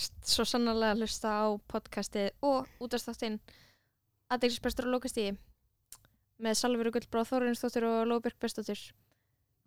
[0.00, 3.34] Ert svo sannarlega að hlusta á podcastið og útastáttinn
[4.32, 5.34] aðeinsbestur og lókastíði
[6.40, 8.80] með Salveru Gullbrá Þórinsdóttir og Lóbjörg Bestóttir.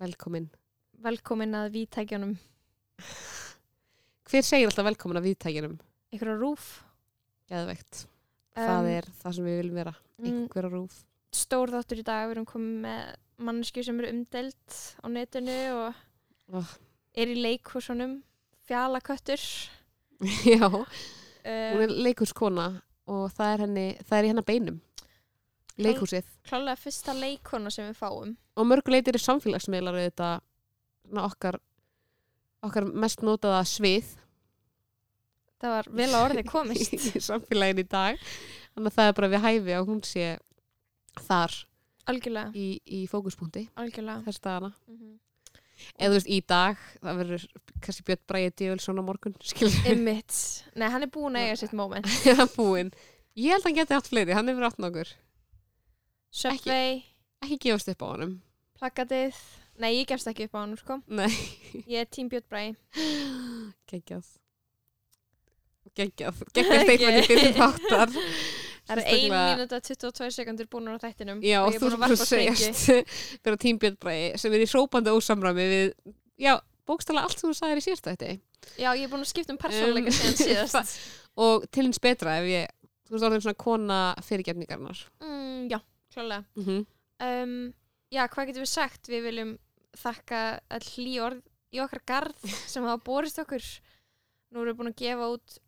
[0.01, 0.47] Velkomin.
[1.05, 2.31] Velkomin að vítækjanum.
[4.31, 5.75] Hver segir alltaf velkomin að viðtækjunum?
[6.15, 6.69] Ykkur á rúf.
[7.51, 8.05] Geðveikt.
[8.57, 9.93] það Um, er það sem við viljum vera.
[10.21, 10.25] mm.
[10.31, 10.97] Einhver á rúf.
[11.33, 13.13] Stór þáttur í dag, við erum komið með
[13.45, 16.01] mannesku sem eru umdelt á netinu og
[16.53, 16.73] Oh.
[17.17, 18.19] er í leikhúsunum,
[18.67, 19.41] fjalaköttur.
[20.53, 20.69] Já,
[21.43, 22.65] Um, hún er leikurskona
[23.11, 24.75] og það er henni, það er í hennar beinum.
[25.83, 26.27] Leikhúsið.
[26.47, 28.29] klálega fyrsta leikona sem við fáum.
[28.55, 30.29] Og mörguleitir er samfélagsmiðlar við þetta
[31.19, 31.57] okkar,
[32.63, 34.13] okkar mest notaða svið
[35.63, 36.95] Það var vel að orðið komist.
[37.17, 38.23] í samfélagin í dag.
[38.73, 40.25] Þannig að það er bara við hæfi að hún sé
[41.27, 41.59] þar
[42.11, 44.23] Algjörlega, í, í fókuspunkti algjörlega.
[44.27, 44.73] þess dagana.
[44.87, 45.19] Mm
[45.97, 47.45] Eða þú veist í dag, það verður
[47.83, 49.35] kannski Björn Bræði Djöfelsson á morgun,
[49.91, 50.37] Emmitt.
[50.79, 52.07] Nei, hann er búinn að eiga sitt moment.
[52.25, 52.93] við það búinn.
[53.39, 55.11] Ég held að hann geti hatt fleiri, hann hefur átt nokkur.
[56.33, 57.03] Subway,
[57.43, 58.37] Ekki gefast upp á honum.
[58.79, 59.35] plakatið.
[59.81, 60.99] Nei, ég gefst ekki upp á hann, sko.
[61.09, 61.29] Nei,
[61.89, 62.63] Ég er tím Björn Bræ.
[63.91, 64.27] geggjað.
[65.97, 66.39] Geggjað.
[66.55, 67.27] Geggjað steitmenni Ekki.
[67.33, 68.13] fyrir þáttar.
[68.83, 71.39] Það eru 1 Sérstaklega- mínúta 22 sekundur búin á þættinum.
[71.43, 72.79] Já, og er þú búin sem að segjast
[73.43, 75.93] fyrir Tím Björn Bræði sem er í hrópandi ósamræmi við,
[76.43, 78.39] já, bókstala allt sem þú sagðir í síðasta þetta.
[78.79, 80.99] Já, ég er búin að skipta um persónleika Um, síðan síðast.
[81.39, 82.67] Og til hins betra ef ég,
[83.07, 84.99] þú veist orðin svona kona fyrirgefningarnar.
[85.23, 85.79] Mm, já,
[86.13, 86.43] klálega.
[86.55, 86.85] Mm -hmm.
[87.23, 87.73] Um,
[88.11, 89.07] já, hvað getum við sagt?
[89.07, 89.57] Við viljum
[89.95, 91.41] þakka all hlý orð
[91.73, 92.35] í okkar garð
[92.71, 93.63] sem hafa borist okkur.
[94.51, 95.59] Nú erum við búin að gefa út,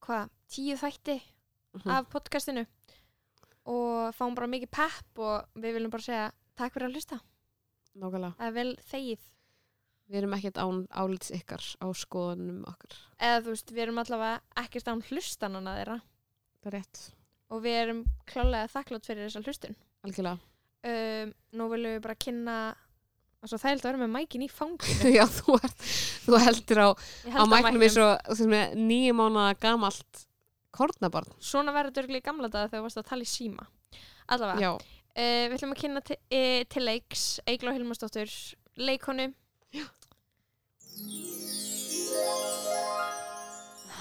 [0.00, 1.20] hvað, tíu þætti
[1.76, 1.90] Mhm.
[1.92, 2.66] af podcastinu
[3.66, 7.18] og fáum bara mikið pepp og við viljum bara segja takk fyrir að hlusta.
[7.96, 8.34] Nákvæmlega.
[8.38, 9.24] Það er vel þegið.
[10.06, 12.94] Við erum ekkert án álits ykkar á skoðunum okkar.
[13.18, 15.96] Eða þú veist, við erum allavega ekkert án hlustanana þeirra
[16.62, 17.00] Það er rétt.
[17.50, 19.76] og við erum klálega þakklátt fyrir þessa hlustun.
[20.06, 20.38] Algjörlega.
[20.86, 22.56] Um, nú viljum við bara kynna,
[23.42, 25.10] það er alltaf að vera með mækin í fanginu.
[25.18, 25.82] Já, þú, ert,
[26.26, 26.88] þú heldur á,
[27.26, 30.26] Ég á held mæknum eins og sem er nýju mánuða gamalt
[30.78, 31.32] kornabarn.
[31.40, 33.66] Svona verður þetta örugglega í gamla daga þegar þú varst að tala í síma.
[34.36, 34.72] Allavega, Já.
[34.76, 38.32] uh, við ætlum að kynna til, uh, til leiks Eigló Hilmarsdóttur,
[38.76, 39.30] leikonu.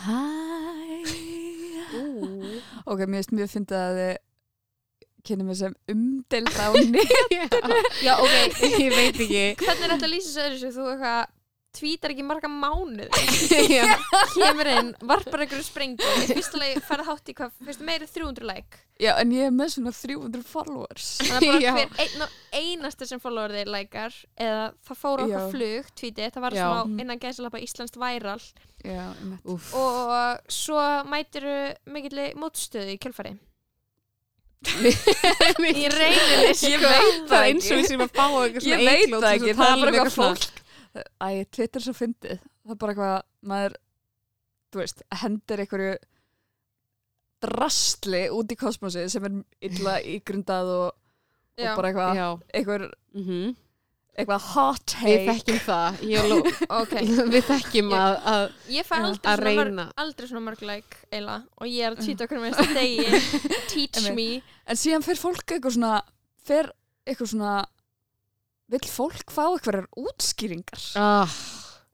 [0.05, 0.21] Hæ
[1.95, 2.03] Ú.
[2.85, 4.17] Ok, mér finnst mjög fyndið að þið
[5.25, 9.43] kynni mig sem umdelt á netinu Já, ok, Ég veit ekki.
[9.61, 11.21] hvernig er þetta að lýsa þessu öðru þú eitthvað
[11.75, 13.11] tvítar ekki marga mánuð
[13.75, 13.85] Já.
[14.33, 18.47] kemur inn, varpar einhverju sprengu í fyrsta leið ferð hátt í hvað, fyrst meiri 300
[18.49, 18.81] like?
[19.01, 21.07] Já, en ég er með svona 300 followers.
[21.19, 26.29] Þannig að bara hver einasta sem follower þig likar eða það fór okkar flug tweetið,
[26.37, 26.61] það var Já.
[26.63, 28.39] svona á innan gæðsalapa íslenskt væral
[28.85, 29.01] Já,
[29.49, 31.57] og svo mætiru
[31.89, 33.33] mikilli mótstöðu í kjölfari
[34.65, 38.85] Ég í reyninni Ég veit Það eins og við sem að fá eitthvað svona Ég
[38.85, 40.64] veit það ekki, að það er tala bara um eitthvað fólk
[41.21, 42.39] Æ, Twitter er svo fyndið.
[42.65, 43.17] Það er bara eitthvað,
[43.51, 43.75] maður
[44.73, 45.95] þú veist, hendir einhverju
[47.45, 49.35] drastli út í kosmosið sem er
[49.69, 50.87] illa ígrundað og,
[51.59, 52.23] og bara eitthvað
[52.55, 52.85] eitthvað,
[53.15, 53.53] Mhm.
[54.15, 55.99] eitthvað hot Við take þekkjum það.
[56.09, 56.93] Ég og Ló- ok,
[57.35, 58.45] Við þekkjum að, að,
[58.77, 59.85] ég fæ aldrei svona, mörg, reyna.
[60.03, 63.51] aldrei svona mörg like eila og ég er að tweeta okkur með þessu degi.
[63.73, 64.27] Teach me.
[64.65, 65.93] En síðan fer fólk eitthvað svona
[66.47, 66.71] fer
[67.05, 67.55] eitthvað svona
[68.71, 71.37] vill fólk fá eitthvað útskýringar Ah,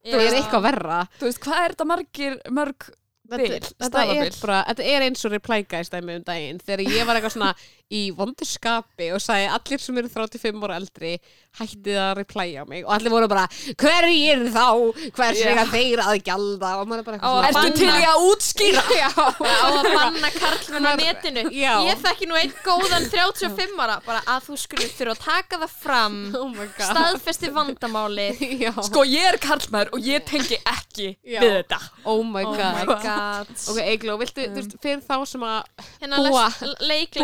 [0.06, 1.00] það er eitthvað verra.
[1.20, 2.90] Þú veist, hvað er þetta margir mörg
[3.32, 4.40] Þetta, bil, þetta, er stafabil?
[4.42, 7.52] bara, þetta er eins og reply guys dæmi um daginn þegar ég var eitthvað svona
[7.92, 11.14] í vondu skapi og sagði allir sem eru 35 ára eldri
[11.60, 12.86] hættið að replya mig.
[12.88, 13.44] Og allir voru bara
[13.76, 14.68] hverjir þá,
[15.18, 15.48] hvers Já.
[15.50, 16.70] vegna þeir að gjalda?
[16.80, 18.84] Og maður er bara eitthvað Ertu banna- til í að útskýra?
[19.02, 21.44] Já, á að banna karlmenn á netinu.
[21.52, 21.74] Já.
[21.90, 25.76] ég þekki nú einn góðan 35 ára bara að þú skulle þurfa að taka það
[25.84, 28.30] fram oh staðfesti vandamáli
[28.64, 28.72] Já.
[28.88, 31.42] Sko, ég er karlmaður og ég tengi ekki Já.
[31.44, 31.82] við þetta.
[32.06, 32.80] Oh my oh god.
[32.80, 33.52] my god.
[33.68, 35.60] Ok, Egló, viltu, þú veist, fyrir þá sem að
[36.00, 36.50] hérna Búa-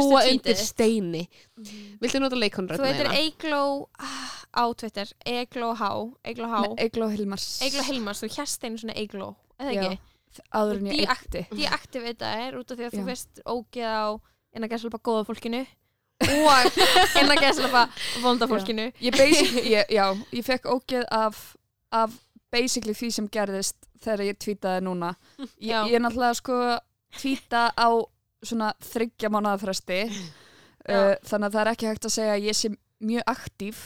[0.03, 1.23] búa undir tvítið steini.
[2.01, 3.63] Viltu nota þú leikonröðna heitir Eigló
[3.99, 5.13] ah, á Twitter.
[5.25, 5.89] Eigló H
[6.25, 7.47] Eigló Hilmars.
[7.65, 9.81] Eigló Hilmars, þú hérst einu svona Eigló eða Já.
[9.83, 9.99] ekki?
[10.53, 13.07] Áður en ég eitti deaktivita er út af því að þú Já.
[13.07, 14.07] veist ógeð á
[14.53, 15.63] innan gæðslega góða fólkinu
[16.27, 16.79] og
[17.21, 17.83] innan gæðslega
[18.21, 18.89] vonda fólkinu.
[19.01, 21.41] Ég basically, ég, já, ég fekk ógeð af,
[21.93, 22.13] af
[22.53, 25.13] basically því sem gerðist þegar ég tweetaði núna.
[25.37, 25.79] Ég, Já.
[25.89, 26.57] ég er náttúrulega sko
[27.17, 27.89] tweeta á
[28.45, 30.03] svona þryggja mánuða fresti.
[30.05, 30.46] Já.
[30.89, 32.73] Uh, þannig að það er ekki hægt að segja að ég sé
[33.07, 33.85] mjög aktív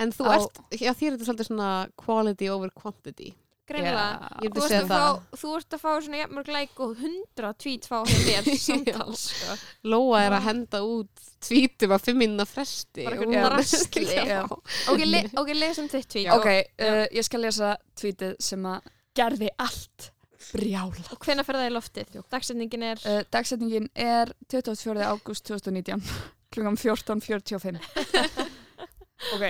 [0.00, 1.70] En þú Á- ert, já þér er þetta svolítið svona
[2.00, 3.34] quality over quantity.
[3.68, 4.30] Greinlega.
[4.42, 5.02] Ég Þú ert, fá,
[5.38, 9.56] þú ert að fá svona jafnmörg læk og hundra tweet fá hjá mér samtals sko.
[9.92, 13.04] Lóa er að henda út tvítum að fimm minna fresti.
[13.04, 14.06] Bara og- eitthvað drasli.
[14.32, 14.40] Já.
[14.94, 16.48] Ok, le, ok, lesum þitt tweet ok,
[16.88, 18.90] uh, ég skal lesa tweetið sem að
[19.20, 20.08] gerði allt
[20.50, 22.20] brjála og hvenær fer það í loftið?
[22.32, 25.02] Dagsetningin er uh, dagsetningin er 24.
[25.06, 26.02] ágúst 2019
[26.52, 27.78] klukkan 14.45
[29.36, 29.46] ok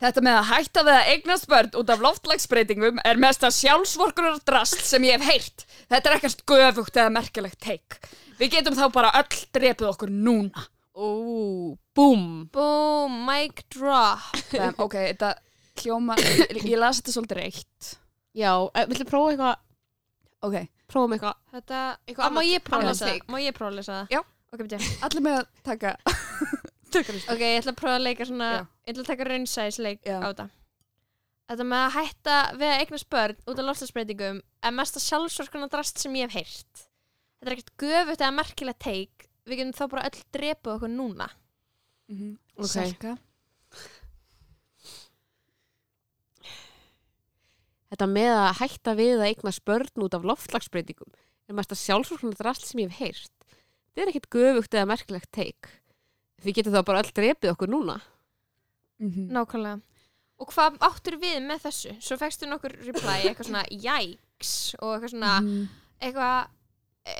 [0.00, 4.80] Þetta með að hætta við að eignast börn út af loftlagsbreytingum er mesta sjálfsvorkunar drast
[4.88, 5.64] sem ég hef heyrt.
[5.92, 7.98] Þetta er ekkert göfugt eða merkilegt teik.
[8.40, 10.64] Við getum þá bara öll drepið okkur núna.
[10.96, 12.48] Ó, búm.
[12.52, 14.24] boom, mic drop
[14.56, 15.34] Um, ok, þetta
[15.78, 17.90] hljóma, ég las þetta svolítið reitt.
[18.34, 19.60] Já, eh, viltu prófa eitthvað,
[20.40, 20.56] Ok,
[20.88, 21.40] prófa með eitthvað.
[21.54, 23.12] Þetta, Eitthvað að, má ég prófa að annað lesa það?
[23.18, 23.32] take.
[23.32, 24.14] Má ég prófa að lesa það?
[24.14, 24.20] Já.
[24.50, 24.78] Ok, beti.
[25.06, 25.90] allir með að taka,
[26.94, 27.18] þessu.
[27.30, 28.62] Ok, ég ætla að prófa að leika svona, Já.
[28.86, 30.16] ég ætla að taka raunsæðisleik Já.
[30.18, 30.46] á þetta.
[31.50, 35.98] Þetta með að hætta við að eignast börn út af lofslagsbreytingum er mesta sjálfsvorkunar drast
[35.98, 36.84] sem ég hef heyrt.
[37.40, 39.26] Þetta er ekkert göfugt eða merkilegt teik.
[39.50, 41.26] Við getum þá bara öll drepið okkur núna.
[42.10, 42.36] Mm -hmm.
[42.56, 42.66] Ok.
[42.70, 43.16] Salka.
[47.90, 51.10] Þetta með að hætta við að eignast börn út af loftlagsbreytingum
[51.50, 53.32] er mest að sjálfsvörkuna drast sem ég hef heyrt.
[53.90, 55.70] Þetta er ekkit göfugt eða merkilegt teik.
[56.44, 57.96] Við getum þá bara öll drepið okkur núna.
[59.00, 59.26] Mm -hmm.
[59.34, 59.80] Nákvæmlega.
[60.40, 61.96] Og hvað áttur við með þessu?
[62.00, 65.68] Svo fegstu nokkur reply, eitthvað svona jæks og eitthvað svona, Mhm.
[66.00, 66.48] eitthvað,
[67.04, 67.14] e,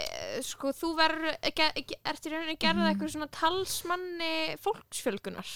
[0.46, 2.90] sko þú verður, ert í rauninni gerða Mhm.
[2.92, 5.50] eitthvað svona talsmanni fólksfjölgunar.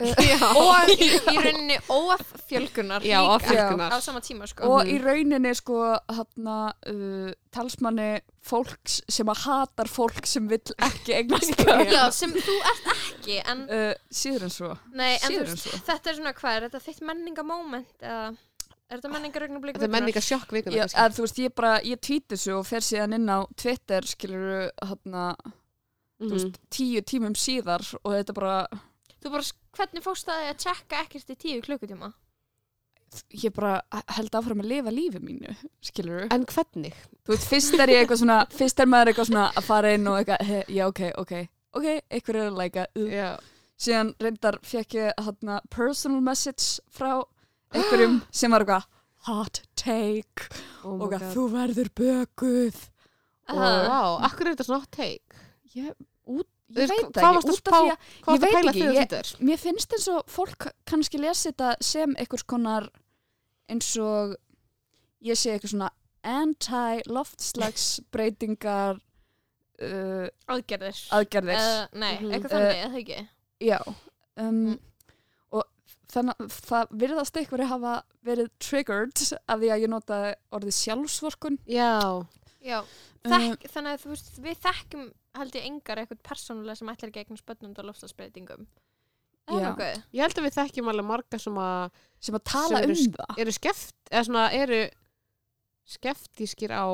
[0.60, 4.64] Og í, í rauninni óaffjölgunar Já, líka á sama tíma sko.
[4.78, 11.12] og í rauninni sko hana, uh, talsmanni fólks sem að hatar fólk sem vill ekki
[11.18, 11.58] eignast
[11.92, 14.70] Já, sem þú ert ekki en, uh, síður en svo.
[14.94, 15.82] Nei, en þú síður en veist, svo.
[15.90, 18.30] þetta er svona hvað er þetta þitt menningamóment eða
[18.90, 20.76] er þetta menningarögnablik Þetta er menninga sjokk vikuna.
[20.76, 24.02] Já, að, þú veist, ég bara, ég tweet þessu og fer síðan inn á Twitter,
[24.02, 25.36] skilur hana,
[26.20, 26.28] Mhm.
[26.28, 28.66] þú veist, tíu tímum síðar og þetta bara,
[29.22, 29.42] þú bara,
[29.78, 32.12] hvernig fórst það að tjekka ekkert í tíu klukkutíma
[33.42, 33.80] ég bara
[34.14, 36.92] held áfram að lifa lífi mínu, skilur En hvernig?
[37.26, 40.06] þú veist, fyrst er ég eitthvað svona fyrst er maður eitthvað svona að fara inn
[40.06, 41.32] og eitthvað, he, já, ok, ok,
[41.74, 43.38] ok, eitthvað er að læka, uh, Já.
[43.80, 47.24] síðan reyndar fekk ég hana, personal message frá
[47.74, 48.84] einhverjum sem var eitthvað
[49.28, 50.48] hot take
[50.84, 51.30] Oh og my að God.
[51.34, 52.76] þú verður bökuð
[53.50, 53.82] Og Aha.
[53.90, 54.00] vá,
[54.30, 55.28] akkur er þetta svona hot take?
[55.74, 55.90] ég,
[56.30, 58.70] út, ég veit hvað það varstu ekki, að af því að Hvað er þetta pæla
[58.70, 59.20] ekki, þetta?
[59.50, 62.84] mér finnst eins og fólk kannski lesi þetta sem einhvers konar
[63.70, 64.36] eins og
[65.26, 65.90] ég sé eitthvað svona
[67.50, 72.30] anti-loftslagsbreytingar uh, aðgerðir aðgerðir eða, nei, Mhm.
[72.34, 73.18] eitthvað þannig, eða ekki
[73.60, 73.96] Já um,
[74.40, 74.78] Mm.
[76.10, 77.94] Og þannig að það virðast einhverju hafa
[78.26, 81.58] verið triggered af því að ég notaði orðið sjálfsvorkun.
[81.70, 82.26] Já.
[82.60, 85.08] já, um, þannig að þú veist, við þekkjum
[85.38, 88.66] held ég engar eitthvað persónulega sem ætlar ekki lofslagsbreytingum
[89.50, 89.68] eða Já.
[89.70, 90.02] nokkuð.
[90.14, 93.14] Ég held að við þekkjum alveg marga sem að sem að tala Sem eru um
[93.16, 93.38] það.
[93.44, 94.80] eru skeft, eða svona eru
[95.90, 96.86] skeftískir á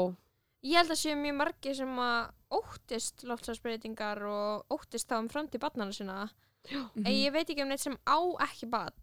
[0.66, 5.62] Ég held að séu mjög margir sem að óttist loftslagsbreytingar og óttist þá um framtíð
[5.62, 6.28] barnana sinna.
[6.66, 7.06] Mhm.
[7.06, 8.94] en ég veit ekki um neitt sem á ekki barn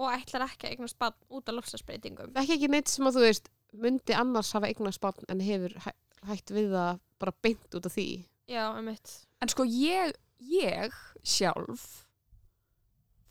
[0.00, 3.24] og ætlar ekki að eignast barn út af loftslagsbreytingum ekki ekki neitt sem að þú
[3.26, 3.50] veist
[3.84, 5.90] myndi annars hafa eignast barn en hefur hæ,
[6.30, 8.06] hægt við það bara beint út af því
[8.50, 9.12] Já, einmitt
[9.44, 11.84] en sko ég, ég sjálf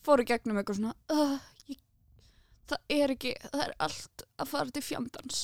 [0.05, 1.37] fór í gegnum eitthvað svona uh,
[1.69, 1.79] ég,
[2.69, 5.41] það er ekki, það er allt að fara til fjandans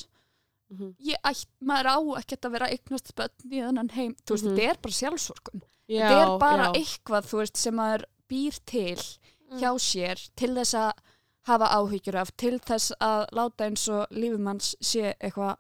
[0.72, 0.94] mm -hmm.
[1.12, 4.56] ég ætt, maður á ekkert að vera eignast börn í þennan heim, þú veist, Mhm.
[4.56, 6.74] þetta er bara sjálfsvorkun já, þetta er bara já.
[6.80, 8.98] eitthvað, þú veist, sem maður býr til
[9.46, 9.60] Mm.
[9.62, 10.92] hjá sér til þess að
[11.46, 15.56] hafa áhyggjur af til þess að láta eins og lífumanns sé eitthvað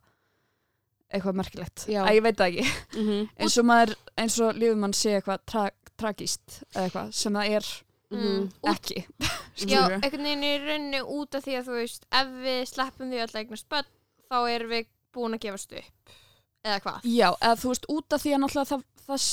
[1.16, 2.02] eitthvað merkilegt, Já.
[2.04, 2.70] að ég veit það ekki.
[3.00, 5.66] Mhm, eins og maður, eins og lífumanns sé eitthvað tra
[5.96, 7.68] tragist eða eitthvað sem það er
[8.12, 8.48] mhm.
[8.66, 9.06] Út- ekki
[9.72, 13.22] Já, einhvern veginn í rauninni út af því að þú veist ef við sleppum því
[13.24, 13.88] öll að eignast börn
[14.28, 16.16] þá erum við búin að gefast upp
[16.66, 17.08] eða hvað?
[17.08, 19.26] Já, eða þú veist, út af því að náttúrulega það, það,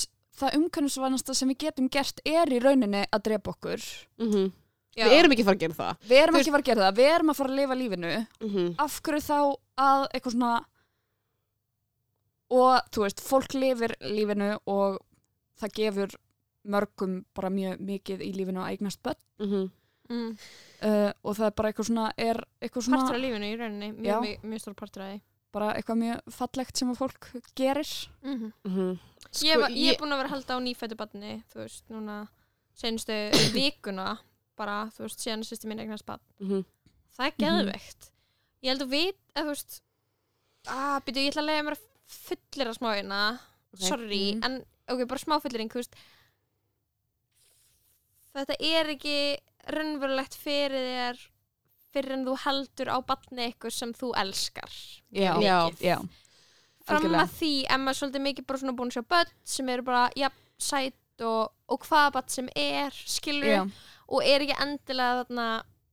[0.42, 3.86] það umkvæmsvænasta sem við getum gert er í rauninni að drepa okkur.
[4.22, 4.50] Mhm.
[4.96, 5.06] Já.
[5.08, 6.96] við erum ekki fara að gera það við erum Þú ekki fara að gera það,
[7.00, 8.74] við erum að fara að lifa lífinu Mhm.
[8.78, 9.38] af hverju þá
[9.78, 10.64] að eitthvað svona
[12.52, 14.98] og þú veist, fólk lifir lífinu og
[15.62, 16.16] það gefur
[16.72, 19.70] mörgum bara mjög mikið í lífinu að eignast börn Mhm.
[20.10, 20.36] mm.
[20.82, 23.92] uh, og það er bara eitthvað svona er eitthvað svona Partur af lífinu í rauninni
[23.96, 25.20] mjög, mjög, mjög stór partur af því
[25.52, 28.90] bara eitthvað mjög fallegt sem að fólk gerir mm Mhm.
[28.92, 28.98] ég,
[29.32, 32.28] Sko, var- ég er búin að vera að halda á nýfættu barni þú veist, núna
[32.74, 34.18] senstu vikuna
[34.56, 36.64] bara, þú veist, síðan sýsti mín eignast bann Mhm.
[37.18, 38.10] það er geðveikt
[38.62, 39.80] ég held að vit, eða þú veist
[40.66, 43.20] að byrju, ég ætla að lega mér að fullera smá hérna
[43.72, 43.80] Ok.
[43.88, 44.44] sorry, Mhm.
[44.44, 45.94] en ok, bara smá fullering þú veist
[48.34, 49.16] þetta er ekki
[49.72, 51.22] raunverulegt fyrir þér
[51.92, 54.70] fyrir en þú heldur á batni eitthvað sem þú elskar
[55.12, 55.70] Já, Já.
[55.80, 55.98] já.
[56.86, 59.68] fram að því en maður er svolítið mikið bara svona búin að sjá börn sem
[59.68, 63.62] eru bara, já, sæt og, og hvaða börn sem er, skilur Já.
[64.08, 65.48] og er ekki endilega þarna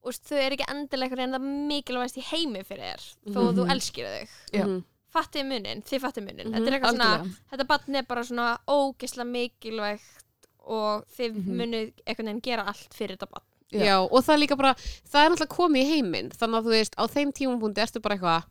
[0.09, 3.65] úst, þau er ekki endilega eitthvað reynda mikilvægst í heimi fyrir þér þó að þú
[3.65, 3.71] Mhm.
[3.75, 4.63] elskir þau Já.
[4.65, 4.83] Mhm.
[5.13, 7.51] fattið munin, þið fattið munin Mhm, þetta er eitthvað svona, Algjörlega.
[7.51, 11.57] þetta barn er bara svona ógeðslega mikilvægt og þið Mhm.
[11.57, 13.83] munið einhvern veginn gera allt fyrir þetta barn Já.
[13.85, 16.71] Já, og það er líka bara, það er náttúrulega komið í heiminn þannig að þú
[16.73, 18.43] veist, á þeim tímumpunkti ertu bara eitthvað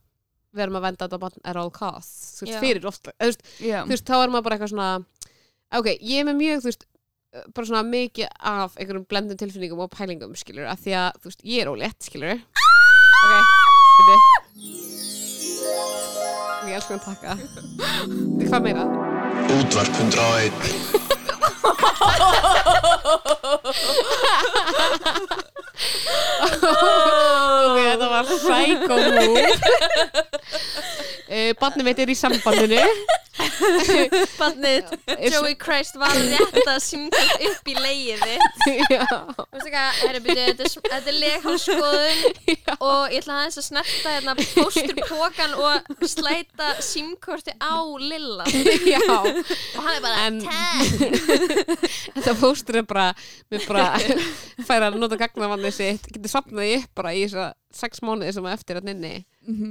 [0.54, 2.60] við erum að venda þetta barn at all costs þú veist, Já.
[2.60, 3.82] fyrir ofta, þú veist, Já.
[3.84, 5.04] þú veist, þá er maður bara eitthvað svona
[5.76, 6.86] ok, ég er með mjög, þú veist
[7.54, 11.44] bara svona mikið af einhverjum blendum tilfinningum og pælingum, skilur, af því að þú veist,
[11.44, 13.34] ég er ólétt, skilur ok,
[13.98, 14.20] byrju.
[16.68, 17.36] Ég elsku að taka.
[18.44, 18.86] Hvað meira?
[19.58, 20.97] Útvarp 101
[26.48, 29.44] ok, þetta var psycho move
[31.28, 32.82] uh, barnið mitt er í sambandinu.
[34.38, 34.88] Barnið,
[35.30, 38.36] Joey Christ var rétt að simkvæmt upp í leiði
[40.88, 42.20] þetta er, leghalskoðun
[42.78, 48.46] og ég ætla aðeins að snerta hérna pósturpókan og slæta simkorti á Lilla.
[48.88, 49.02] Já.
[49.06, 51.57] Og hann er bara En- ten
[52.14, 53.06] þetta fóstur er bara
[53.50, 53.86] mér bara
[54.68, 58.56] fær að nota gagnavanni sitt getur sopnaði upp bara í þess sex mánuði sem er
[58.58, 59.14] eftir að nynni
[59.48, 59.70] Mhm.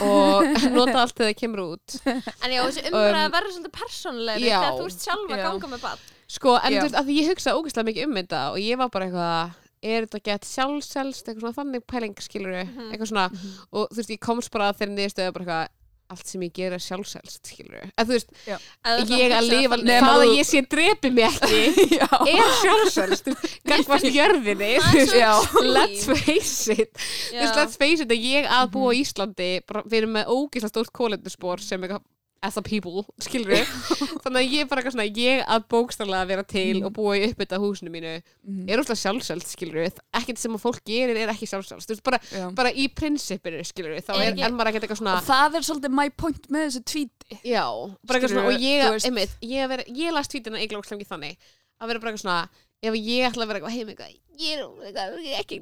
[0.00, 0.46] og
[0.78, 1.96] nota allt þegar það kemur út.
[2.08, 5.82] En já, þessi umræða Um, verður svolítið persónlega þegar þú ert sjálf að ganga með
[5.82, 6.78] bann sko, en Já.
[6.78, 9.52] þú veist, að því ég hugsa ógeðslega mikið um þetta og ég var bara eitthvað
[9.92, 12.88] er þetta gett sjálfselst, eitthvað svona þannig pæling skilur Mhm.
[12.88, 13.26] eitthvað svona
[13.72, 15.68] og þú veist, ég komst bara að þeirri niðurstöðu bara eitthvað
[16.08, 19.78] allt sem ég gera sjálfselst, skilur en þú veist, Ef þú ætlar ég að lifa
[19.82, 21.60] það að þú- ég sé drepi mig ekki
[22.00, 22.08] Já.
[22.32, 23.30] er sjálfselst
[23.68, 25.32] gangvast jörðinni er Já.
[25.44, 25.72] sweet.
[25.76, 27.40] let's face it Þú Já.
[27.42, 30.72] veist, let's face it að ég að búa í Íslandi bara, við erum með ógeðslega
[30.74, 32.06] stórt kólendurspor sem eitthvað
[32.40, 33.70] as a people, skilur við
[34.22, 37.24] þannig að ég er bara eitthvað svona ég að bókstaflega vera til og búa í
[37.26, 38.12] uppbytta húsinu mínu
[38.48, 38.68] Mhm.
[38.70, 42.04] er úrslega sjálfsöld, skilur við ekkert sem að fólk gerir er ekki sjálfsöld þú veist,
[42.06, 42.20] bara,
[42.56, 45.58] bara í prinsipinu, skilur við þá Er er, ekki- maður ekkert eitthvað svona Og það
[45.58, 47.40] er svolítið my point með þessu tvíti.
[47.44, 47.64] já,
[48.06, 51.12] bara eitthvað svona og ég, einmitt, ég, að vera, ég las tvítina eiginlega ógeðslega mikið
[51.12, 51.36] þannig
[51.82, 54.62] að vera bara eitthvað svona ef ég ætla að vera eitthvað heim eitthvað ég er
[54.86, 55.58] eitthvað, ég er ekki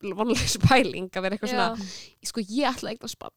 [0.00, 1.56] vonlaus pæling að vera eitthvað Já.
[1.56, 1.88] svona,
[2.30, 3.34] sko ég ætla eitthvað spann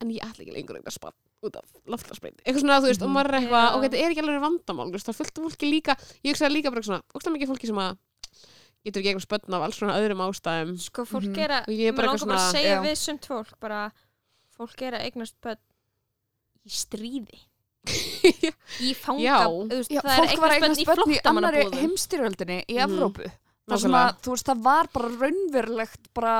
[0.00, 3.10] en ég ætla ekki lengur eitthvað spann út af loftlagsbreyting, eitthvað svona, þú veist, og
[3.14, 3.74] maður er eitthvað Já.
[3.76, 6.30] ok, þetta er ekki alveg vandamál, þú veist, það er fullt af fólki líka ég
[6.32, 7.98] hugsaði líka bara svona, ógeðslega mikið fólki sem að
[8.86, 11.38] getur ekki eitthvað spönn af alls svona öðrum ástæðum Sko, fólk Mhm.
[11.44, 12.82] er að, Og ég er bara langar eitthvað bara að svona- segja Já.
[12.86, 13.80] við sumt fólk bara,
[14.58, 15.58] fólk er að eignast börn
[16.66, 17.38] í stríði
[18.88, 19.36] í fanga Já.
[19.46, 21.80] þú veist, Já, það er fólk var eignast börn eignast í börn í annari flóttamannabúðum
[21.82, 22.82] heimstyrjöldinni í Mhm.
[22.86, 23.30] Evrópu.
[23.68, 24.22] Það, sem að, Nákvæmlega.
[24.24, 26.34] þú veist, það var bara raunverulegt bara,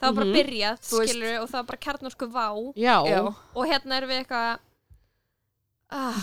[0.00, 0.34] það var bara Mhm.
[0.36, 3.20] byrjað, Þú veist- skilur og það var bara kjarnorsku vá já, já,
[3.56, 4.58] og hérna erum við eitthvað
[5.90, 6.14] ah,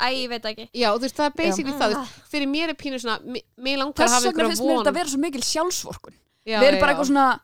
[0.00, 1.78] æ, ég veit ekki Já, þú veist, það er basically Já.
[1.78, 3.18] það, þú veist, fyrir mér er pínu svona,
[3.94, 6.14] þess hafa vegna finnst mér þetta að vera svo mikil sjálfsvorkun.
[6.46, 7.40] já, við erum bara eitthvað svona,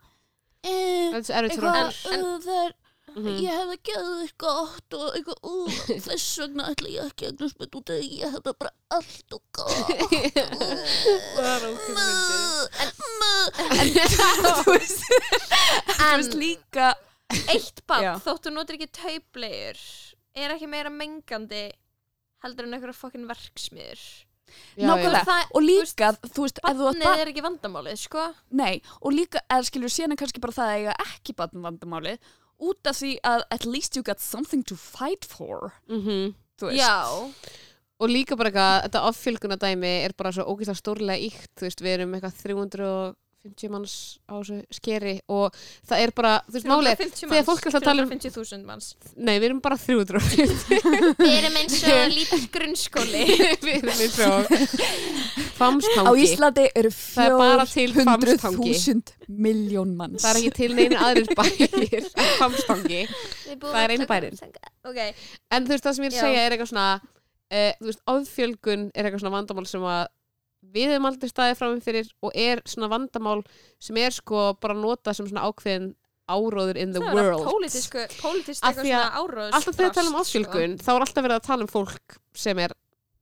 [0.63, 2.11] eh, er fyrir eitthvað.
[2.11, 2.73] En- uh, það er,
[3.11, 3.37] Mhm.
[3.43, 7.75] ég hefði geðið gott og eitthvað, uh, þess vegna ætla ég ekki að eignast börn
[7.81, 9.87] út því ég hefði bara allt og gott.
[11.35, 11.93] Það er ókei
[14.61, 15.03] Þú veist,
[15.91, 16.87] þú veist líka,
[17.51, 19.79] eitt bann, þóttu notur ekki taublegur
[20.41, 21.65] er ekki meira mengandi
[22.43, 24.01] heldur en einhverja fokkin verksmiður
[24.87, 28.23] nákvæmlega, og líka, þú veist, ef þú átt bannið er ekki vandamálið, sko.
[28.59, 32.15] Nei, og líka, eða skilur síðan er kannski bara það að eiga ekki barn vandamáli,
[32.61, 36.35] út af því að at least you got something to fight for, Mhm.
[36.59, 36.79] þú veist.
[36.79, 37.33] já,
[38.01, 41.93] Og líka bara eitthvað, þetta offjölgunadæmi er bara svo ógeðslega stórlega íkt, þú veist, við
[41.99, 42.33] erum eitthvað
[43.41, 43.93] 350 manns
[44.29, 45.55] á þessu skeri og
[45.89, 48.11] það er bara, þú veist, málið, er, 350 þegar fólk er alltaf að tala um-
[48.11, 53.23] 350.000 manns nei, við erum bara 350, við erum eins og lítill grunnskóli
[53.65, 54.51] við erum eins og
[55.57, 56.05] famstangi.
[56.05, 58.73] Á Íslandi eru Það er bara til Hvammstangi.
[58.77, 60.23] 400.000 miljón manns.
[60.23, 62.07] Það er ekki til neina aðrir bæir en
[62.39, 63.01] famstangi.
[63.51, 64.37] Það er að eini taka bærinn.
[64.39, 64.71] samsanga.
[64.89, 64.99] ok,
[65.51, 66.87] En þú veist, það sem ég er að segja er eitthvað svona,
[67.51, 70.01] uh, þú veist, ofjölgun er eitthvað svona vandamál sem að
[70.73, 73.41] við hefum aldrei staðið fram fyrir og er svona vandamál
[73.81, 75.91] sem er sko bara nota sem svona ákveðin
[76.31, 77.43] áróður in the það world.
[77.49, 79.17] pólitísku pólitískt Af því að
[79.51, 80.21] Alltaf þegar við tala um sko.
[80.23, 82.75] ofjölgun, þá er alltaf verið að tala um fólk sem er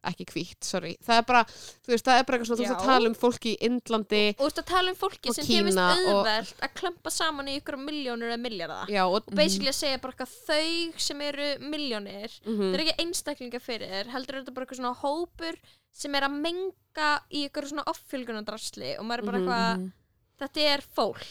[0.04, 0.96] ekki hvítt, sorry.
[1.04, 2.90] Það er bara, þú veist, það er bara eitthvað svona þú veist að Já.
[2.90, 5.78] tala um fólki í Indlandi og þú veist að tala um fólki sem þið veist
[5.80, 8.80] Kína og- auðvelt að klampa saman í ykkur miljónur eða milljarða.
[8.90, 12.84] Já, og, og basically að segja bara eitthvað þau sem eru miljónir mm það er
[12.86, 15.60] ekki einstaklinga fyrir þér heldur er þetta bara eitthvað svona hópur
[15.92, 19.48] sem er að menga í ykkur svona offjölgunardrasli og maður er bara Mhm.
[19.50, 19.92] eitthvað
[20.40, 21.26] þetta er fólk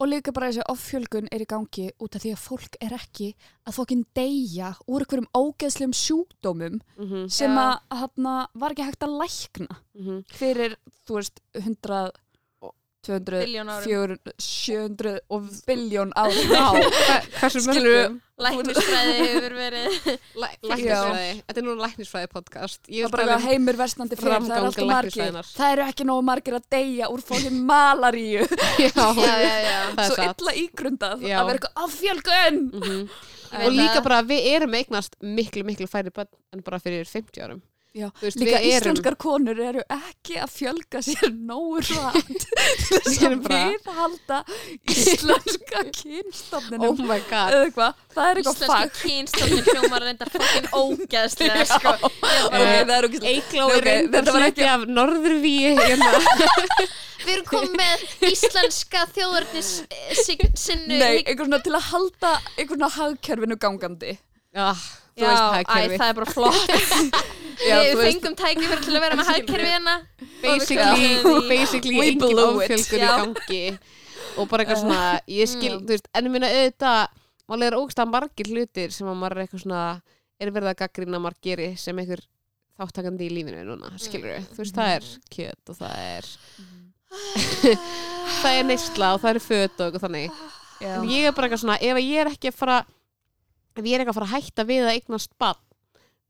[0.00, 3.30] Og líka bara þessi offjölgun er í gangi út af því að fólk er ekki
[3.64, 7.64] að fokkin deyja úr einhverjum ógeðslegum sjúkdómum mhm, sem Já.
[7.64, 10.20] að hana, var ekki hægt að lækna mhm.
[10.32, 12.02] fyrir, þú veist, 100,
[13.04, 13.84] 200, Billjón árum.
[13.84, 20.06] 400, 700 og biljón hva- hversu mörgum læknisfræði hefur verið
[20.42, 24.32] Læ- læknisfræði, þetta er núna læknisfræði podcast ég Það er bara eitthvað heimur versnandi fyrir,
[24.48, 25.38] það er alltaf margir.
[25.54, 28.42] Það eru ekki nógu margir að deyja úr fokkin malaríu.
[28.82, 29.76] já, já, já, já.
[29.98, 31.36] það er Svo illa ígrundað Já.
[31.38, 32.58] að vera eitthvað offjölgun.
[32.80, 33.06] Mhm.
[33.54, 37.38] Ég og líka bara við erum eignast miklu, miklu færri börn en bara fyrir 50
[37.46, 37.60] árum
[37.94, 42.46] Já, veist, líka við erum- íslenskar konur eru ekki að fjölga sér nógu rætt
[42.88, 44.38] þess Við að viðhalda
[44.90, 46.86] íslenska kynstofninum.
[46.88, 47.54] Oh my god.
[47.54, 48.98] Eða eitthvað, það er eitthvað íslenska fag.
[49.04, 51.94] kynstofnin hljómar reyndar fokkin ógeðslega sko.
[51.94, 55.70] Ég bara- Ok, það er okkur Eikló Ok, er reyndar þetta var hluti af norðurvíi
[55.78, 56.12] hérna.
[57.24, 59.70] við erum komið með íslenska þjóðarnis
[60.58, 64.18] sinnu Nei, einhver svona til að halda einhver svona hagkerfinu gangandi.
[64.54, 64.72] Já,
[65.14, 69.02] þú Já, veist æ, hagkerfi það er bara flott Já, Við fengum tækifæri til að
[69.04, 69.94] vera með hagkerfi hérna.
[70.42, 71.48] Basically, Já.
[71.48, 73.62] basically We engin ofjölgur í gangi.
[74.38, 75.00] Og bara eitthvað svona,
[75.40, 75.84] ég skil, Mm.
[75.86, 77.08] þú veist en ég minna auðvitað,
[77.48, 79.82] málega er ógst að margir hlutir sem að maður er eitthvað svona
[80.40, 82.22] er verið að gaggrina marg geri sem einhver
[82.80, 86.30] þáttakandi í lífinu núna, skilur þú veist, það er kjöt og það er
[88.42, 90.40] það er neysla og það er föt og eitthvað þannig
[90.84, 92.78] en ég er bara eitthvað svona, ef ég er ekki að fara
[93.78, 95.60] ef ég er ekki að fara að hætta við að eignast bann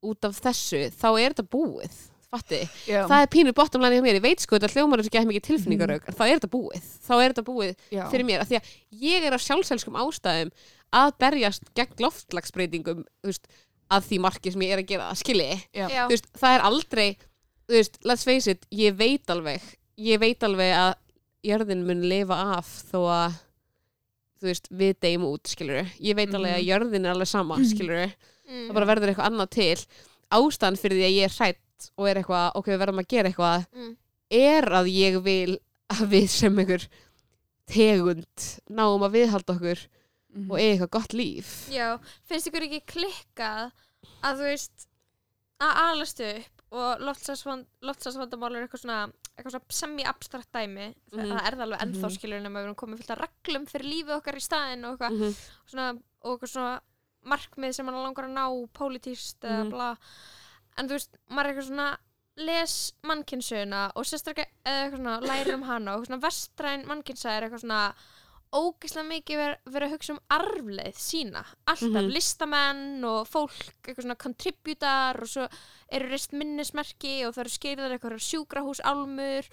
[0.05, 2.03] út af þessu, þá er þetta búið
[2.35, 5.13] fatti, já, það er pínu bottom line hjá mér, ég veit sko þetta hljómar þessu
[5.13, 6.89] ekki mikið tilfinningarög, þá er þetta búið.
[7.05, 8.03] Þá er þetta búið já.
[8.13, 8.73] fyrir mér, af því að
[9.05, 10.51] ég er á sjálfselskum ástæðum
[10.95, 13.49] að berjast gegn loftlagsbreytingum veist,
[13.93, 15.49] að því marki sem ég er að gera það, skilji
[16.11, 17.07] veist, það er aldrei
[17.71, 19.65] veist, let's face it, ég veit alveg
[20.01, 20.95] ég veit alveg að
[21.45, 23.41] jörðin mun lifa af þó að
[24.45, 28.33] við deyjum út, skilur ég veit alveg að jörðin er alveg sama, skilur mm.
[28.49, 29.87] Það bara verður eitthvað annað til
[30.35, 33.29] ástæðan fyrir því að ég er hrætt og er eitthvað, ok, við verðum að gera
[33.31, 33.97] eitthvað Mm.
[34.31, 35.59] er að ég vil
[35.91, 36.89] að við sem einhver
[37.71, 39.85] tegund náum að viðhalda okkur
[40.35, 40.51] Mhm.
[40.51, 43.71] og eiga eitthvað gott líf Já, finnst ykkur ekki klikkað
[44.25, 44.87] að þú veist
[45.63, 46.99] að alast upp og
[47.87, 52.17] loftsasvandamál er eitthvað svona, eitthvað svona semi-abstrakt dæmi það er það alveg ennþá Mhm.
[52.17, 55.13] skilur nema við erum komið fullt af reglum fyrir lífið okkar í staðinn og eitthvað
[55.13, 55.35] mm -hmm.
[55.71, 55.89] svona,
[56.25, 56.81] og eitthvað svona
[57.25, 59.71] markmið sem mann langar að ná pólitíst eða Mhm.
[59.71, 59.97] bla
[60.77, 61.97] en þú veist, maður er eitthvað svona
[62.37, 67.61] les mannkynsöguna og sérstaklega eitthvað svona lærir um hana og svona vestræn mannkynsæð er eitthvað
[67.65, 67.95] svona
[68.55, 72.13] ógeðslega mikið ver- verið að hugsa um arfleið sína, alltaf Mhm.
[72.13, 75.49] listamenn og fólk, eitthvað svona contributar og svo
[75.91, 79.45] eru reist minnismerki og það eru skeiðar eitthvað sjúkrahús álmur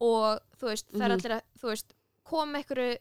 [0.00, 1.18] og þú veist, það er Mhm.
[1.18, 1.92] allir að þú veist,
[2.24, 2.98] koma einhverju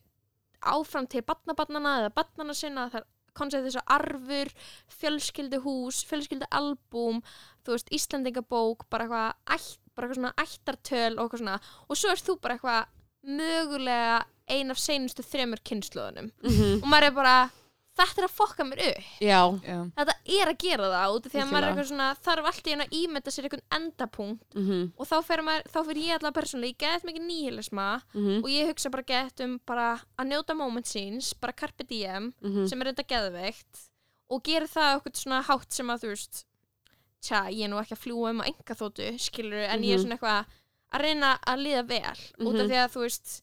[0.62, 3.06] áfram til barnabannana eða barnana sinna það er
[3.40, 4.52] koncept þess að arfur
[5.00, 7.22] fjölskylduhús, fjölskyldualbúm
[7.66, 12.28] þú veist, Íslandingabók bara eitthvað, bara eitthvað svona ættartöl og eitthvað svona, og svo ert
[12.28, 12.96] þú bara eitthvað
[13.40, 16.30] mögulega ein af seinustu þremur kynnslóðunum
[16.80, 17.34] og maður er bara,
[18.08, 19.78] þetta er að fokka mér upp já, Já.
[20.00, 22.68] þetta er að gera það út af því að maður er eitthvað svona þarf allt
[22.68, 26.14] í einu að ímynda sér einhvern endapunkt mm og þá fer, maður, þá fer ég
[26.18, 28.44] allavega persónulega, ég get mikið nýhilisma -hmm.
[28.44, 32.34] og ég hugsa bara gett um bara að njóta moment síns, bara carpe diem
[32.68, 33.90] sem er þetta geðveikt
[34.30, 36.46] og gera það okkur svona hátt sem að þú veist
[37.22, 39.98] tja, ég er nú ekki að fljúa um á enga þóttu, skilur en ég er
[39.98, 40.04] Mhm.
[40.06, 40.46] svona eitthvað
[40.94, 42.70] að reyna að líða vel út af Mhm.
[42.70, 43.42] því að þú veist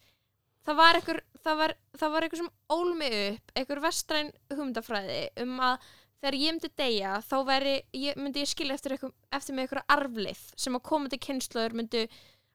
[0.66, 5.20] það var einhver, það var, það var einhver sem ól mig upp, einhver vestræn hugmyndafræði
[5.44, 9.56] um að þegar ég myndi deyja þá veri, ég, myndi ég skilja eftir, eitthvað, eftir
[9.56, 12.02] mig einhverja arflið sem að komandi kynnslóður myndu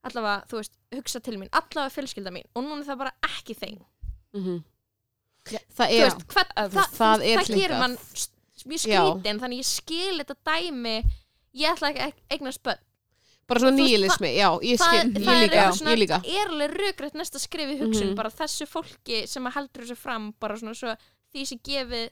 [0.08, 3.56] allavega, þú veist, hugsa til mín allavega fjölskylda mín og núna er það bara ekki
[3.60, 3.82] þeim.
[5.52, 7.98] Það þú er veist, hvað, Ef það, það er það gerir mann
[8.70, 10.96] mjög skrítin þannig ég skil þetta dæmi
[11.58, 12.84] ég ætla ekki að eignast börn
[13.48, 16.20] bara svona nýjilismi, já, ég það, skil það ég er líka, eitthvað svona, ég líka
[16.22, 18.16] það er alveg rökrætt næsta skrif í hugsun Mhm.
[18.16, 20.96] bara þessu fólki sem að heldur þessu fram bara svona svo
[21.34, 22.10] því sem gefið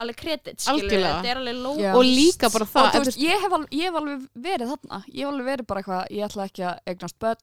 [0.00, 1.92] alveg kredit skilur þetta er alveg lógist Já.
[1.94, 5.02] og líka bara og það þú veist, ég hef, alveg, ég hef alveg verið þarna
[5.12, 7.36] ég hef alveg verið bara eitthvað, ég ætla ekki að eignast börn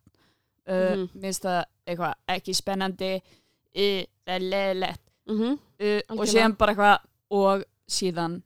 [0.68, 1.10] uh, Mhm.
[1.22, 5.60] minnst það eitthvað ekki spennandi uh, það er leðilegt mm -hmm.
[5.80, 8.42] uh, og síðan bara eitthvað og síðan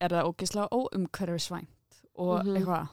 [0.00, 1.68] er það ógeðslega óumhverfisvænt
[2.18, 2.56] og Mhm.
[2.56, 2.88] eitthvað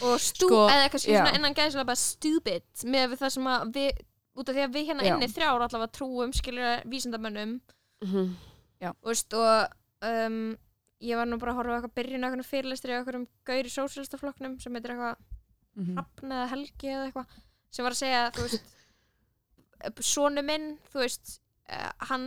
[0.00, 1.20] og stú, Sko, eða kannski já.
[1.20, 3.90] svona innan gæðslega bara stupid með það sem að við
[4.40, 5.14] út af því að við hérna Já.
[5.14, 7.60] inni þrjár allavega trúum skilur vísindamönnum
[8.02, 8.36] Mhm.
[9.04, 9.68] veist, og
[10.02, 10.56] um,
[11.02, 13.26] ég var nú bara að horfa á eitthvað byrjun á eitthvað fyrirlestri á eitthvað um
[13.44, 15.16] gauri sósélstaflokknum sem heitir eitthvað
[15.76, 15.94] Mhm.
[15.96, 17.26] Hrafn eða Helgi eða eitthvað
[17.70, 18.62] sem var að segja, þú veist
[20.00, 21.38] sonu minn, þú veist
[21.72, 22.26] uh, hann,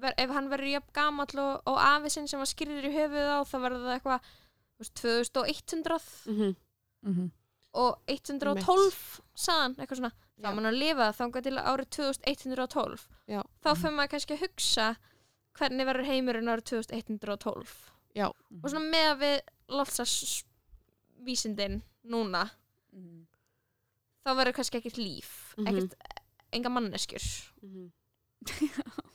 [0.00, 3.28] ver, ef hann verður jafn gamall og, og afi sinn sem var skýrður í höfuð
[3.34, 4.20] á þá verður það eitthvað
[4.74, 6.00] þú veist, 2100
[6.34, 6.54] Mhm.
[7.04, 7.30] Mhm.
[7.74, 10.54] og 112 saðan, eitthvað svona þá Já.
[10.54, 13.42] mann að lifa þangað til árið 2112 Já.
[13.64, 14.96] þá fyrir maður kannski að hugsa
[15.58, 17.74] hvernig verður heimurinn árið 2112
[18.14, 18.26] Já.
[18.28, 20.44] og svona með að við loftsast
[21.24, 22.50] vísindin núna
[22.92, 23.26] Mhm.
[24.24, 25.66] þá verður kannski ekkert líf Mhm.
[25.66, 25.94] ekkert,
[26.52, 27.90] enga manneskjur Mhm.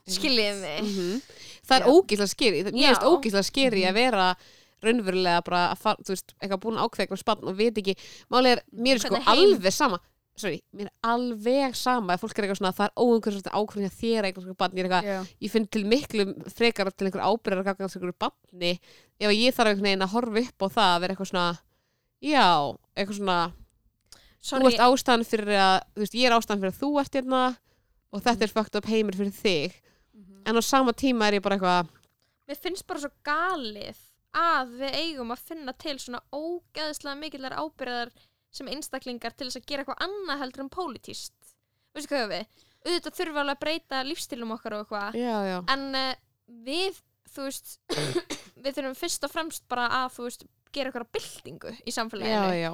[0.09, 1.21] skiljiði mig Mhm.
[1.69, 2.93] Það er ógíslega skeri Mér Já.
[2.93, 3.89] finnst ógíslega skeri Mhm.
[3.89, 4.35] að vera
[4.85, 7.97] raunverulega bara að fara, þú veist, eitthvað búin að eitthvað spann og veit ekki,
[8.31, 9.99] máli er, mér er sko alveg sama
[10.39, 13.97] sorry, mér er alveg sama ef fólk er eitthvað svona, það er óumhverfist ákveðin að
[13.99, 15.19] þér eitthvað barn, ég er eitthvað, Já.
[15.45, 18.71] ég finn til miklu frekar til einhver ábyrðar að ganga einhverju barni.
[19.19, 21.47] Ef ég þarf einhvern veginn að horfa upp á það að vera eitthvað svona
[22.23, 22.47] já,
[22.95, 23.39] eitthvað svona
[24.39, 27.19] þú Sorry, ert ástæðan fyrir að þú veist, ég er ástæðan fyrir að þú ert
[27.19, 27.43] hérna
[28.09, 29.79] og þetta er fucked up heimur fyrir þig.
[30.47, 31.95] En á sama tíma er ég bara eitthvað
[32.49, 33.99] mér finnst bara svo galið
[34.37, 38.11] að við eigum að finna til svona ógeðslega mikillar ábyrðar
[38.53, 41.55] sem einstaklingar til þess að gera eitthvað annað heldur en pólitíst
[41.95, 42.65] veistu hvað við?
[42.85, 45.17] auðvitað þurfum við alveg að breyta lífstilum okkar og eitthvað.
[45.19, 46.11] Já, já, en uh,
[46.67, 47.01] við,
[47.33, 47.73] þú veist
[48.63, 52.55] við þurfum fyrst og fremst bara að þú veist, gera eitthvað byltingu í já, samfélaginu.
[52.55, 52.71] Já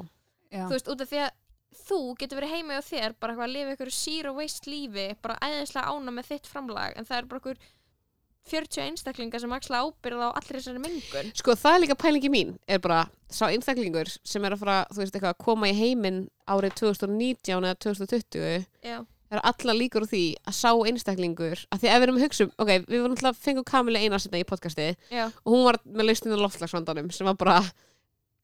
[0.55, 0.67] Já.
[0.67, 1.33] þú veist, út af því að
[1.75, 5.39] þú getur verið heima hjá þér bara eitthvað að lifa ykkur zero waste lífi bara
[5.43, 7.65] æðislega ána með þitt framlag en það er bara ykkur
[8.45, 11.31] 40 einstaklingar sem axla ábyrð á allir þessari mengun.
[11.33, 15.01] Sko það er líka pælingi mín er bara sá einstaklingur sem er að fara þú
[15.01, 18.99] veist eitthvað að koma í heiminn árið 2019 eða 2020 já,
[19.33, 22.45] er alla líkur úr því að sá einstaklingur að því ef við erum að hugsa
[22.45, 25.79] um, ok, við vorum alltaf fengum Kamilu eina sinna í podcasti já, og hún var
[25.89, 27.57] með lausninu loftlagsvandanum sem var bara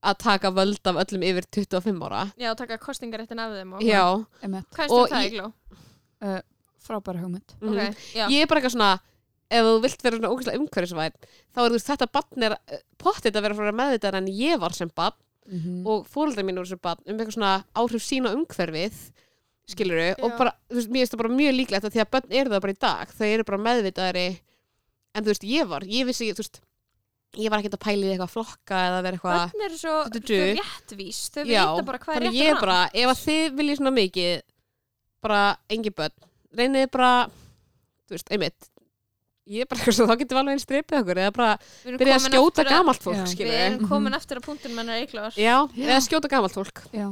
[0.01, 2.23] að taka völd af öllum yfir 25 ára.
[2.41, 4.01] Já, taka kostingaréttin af þeim og Já,
[4.41, 6.41] hvað Og er það, ég- Igló?
[6.81, 7.53] frábæra hugmynd.
[7.61, 7.69] Mhm.
[7.69, 8.99] ok, já, ég er bara eitthvað svona
[9.51, 11.17] ef þú vilt vera svona ógæslega umhverfisvæn
[11.51, 12.55] þá er þú veist þetta barn er
[13.01, 15.17] pottit að vera frá meðvitað en ég var sem barn
[15.51, 15.81] Mhm.
[15.89, 18.93] og fóreldrar mín voru sem barn um eitthvað svona áhrif sína umhverfið
[19.67, 20.37] skiluru og Já.
[20.37, 22.61] bara, þú veist, mér finnst það bara mjög líklegt að því að börn eru það
[22.61, 24.25] bara í dag þau eru bara meðvitaðari
[25.15, 26.59] en þú veist, ég var, ég vissi ekki, þú veist
[27.41, 30.21] ég var ekkert að pæla í eitthvað flokka eða vera eitthvað börn eru svo þau
[30.21, 32.95] eru réttvís, þau vita bara hvað er rétt ég og bara, rangt.
[33.01, 34.41] ef að þið viljið svona mikið
[35.25, 35.41] bara
[35.73, 36.29] engi börn
[36.61, 37.11] reynið bara,
[38.05, 38.69] þú veist, einmitt
[39.51, 41.49] ég er bara eitthvað svo, þá getum við alveg einn stripið okkur eða bara
[42.01, 43.35] byrja að skjóta aftur gamalt fólk, Já.
[43.41, 43.89] við erum Mhm.
[43.91, 45.85] komin eftir að punktin mennar Iglós Já, Já.
[45.89, 47.07] eða skjóta gamalt fólk Já.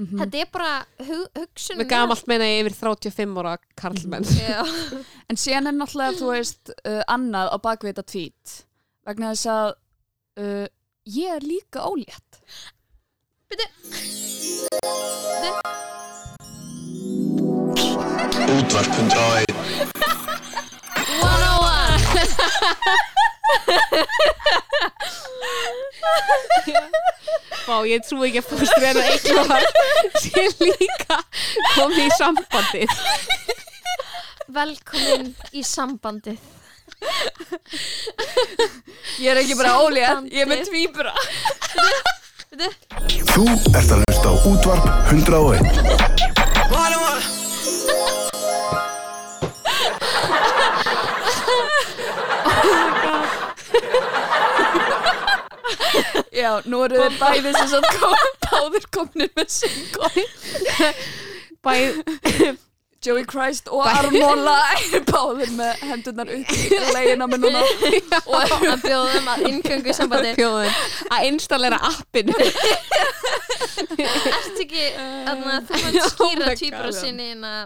[0.00, 0.18] Mhm.
[0.22, 0.72] þetta er bara
[1.06, 4.64] hug, hugsun með gamalt meina ég yfir 35 ára karlmenn já,
[5.30, 8.54] En síðan er náttúrulega, þú veist, uh, annað á bakvið þetta tvít.
[9.06, 9.68] Vegna þess að
[10.42, 10.66] uh,
[11.06, 12.40] ég er líka ólétt.
[18.50, 20.49] Útvarp 101 101
[27.66, 29.64] Fá, ég trú ekki að fóstur en að eitthvað
[30.24, 31.18] sé líka
[31.76, 32.90] komið í sambandið.
[34.50, 36.40] Velkomin í sambandið.
[39.20, 41.14] Ég er ekki bara ólétt, ég er með tvíbura.
[43.30, 43.44] Þú
[43.78, 44.84] ert að hlusta á Útvarp
[45.14, 46.00] 101
[56.40, 58.14] Já, nú eru þið bæði sem sagt kom,
[58.46, 60.24] báðir kominir með syngói.
[61.60, 61.74] Bæ,
[63.00, 64.10] Joey Christ og er
[65.08, 67.62] báðir með hendurnar upp í legina með núna.
[68.26, 72.34] og að bjóða þeim að inngöngu sambandi að installera appinu
[74.00, 74.84] Ertu ekki
[75.30, 76.98] að þú Oh skýra tvíbara God.
[77.00, 77.64] sinni inn að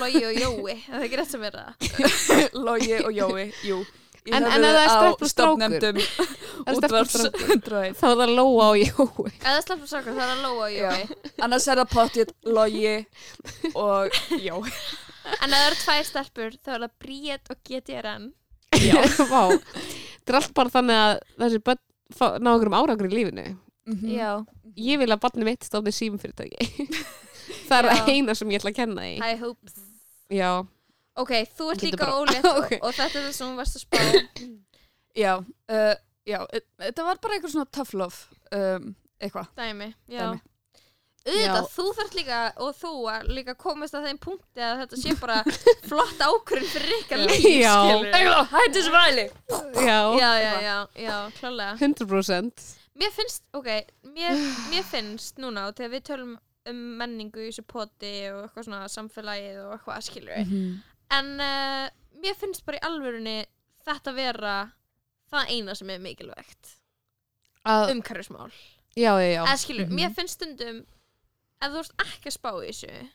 [0.00, 1.70] Logi og Jói, er það ekki rétt sem er það?
[2.66, 3.78] Logi og Jói, jú.
[4.28, 5.30] Í En- en ef það er á stelpur og strákur?
[5.32, 7.46] stofnefndum er stelpur og útvarps strákur?
[7.54, 7.94] 101.
[8.00, 9.30] þá er það Lóa og Jói
[9.88, 12.92] sákur, það er að Lóa og Jói Annars er það pottið Logi
[13.74, 14.74] og Jói.
[15.40, 18.28] En ef það eru tvær stelpur, þá er það Bríet og GTRN
[19.32, 19.42] Vá.
[19.56, 21.80] þetta er allt bara þannig að þessi börn
[22.16, 23.48] fá- ná okkur um árangur í lífinu
[23.90, 24.10] Mhm.
[24.12, 24.44] Já,
[24.76, 26.84] ég vil að barni mitt stofni símfyrirtæki
[27.66, 29.78] það er það eina sem ég ætla að kenna því high hopes
[30.30, 30.50] já,
[31.16, 32.76] Ok, þú ert Getur líka bara- ólétt og, Ok.
[32.82, 33.98] og þetta er það sem þú varst að spá
[35.24, 35.94] Já, uh,
[36.26, 38.16] já, e- þetta var bara eitthvað svona tough love
[38.54, 40.40] um, eitthvað Dæmi, já Dæmi.
[41.20, 41.72] Auðvitað, Já.
[41.74, 45.34] þú þarf líka og þú að líka komast að þeim punkti að þetta sé bara
[45.90, 47.74] flott ákvörðin fyrir ykkar líf, Já.
[47.76, 48.38] skilurðu.
[48.54, 49.24] Hættu þessu væli
[49.84, 52.64] Já, Já, já, já, já, klálega 100%
[53.00, 53.68] Mér finnst, ok,
[54.16, 54.40] mér,
[54.72, 56.32] mér finnst núna og þegar við tölum
[56.70, 60.64] um menningu í þessu poti og eitthvað svona samfélagið og eitthvað skilur Mhm.
[61.10, 61.86] En uh,
[62.22, 63.38] mér finnst bara í alvörunni
[63.86, 64.54] þetta vera
[65.32, 66.76] það eina sem er mikilvægt
[67.66, 68.50] að, umhverfismál
[68.98, 69.94] Já, já, já eða skilur, Mhm.
[70.00, 70.80] mér finnst stundum
[71.62, 73.08] ef þú ert ekki að spá í þessu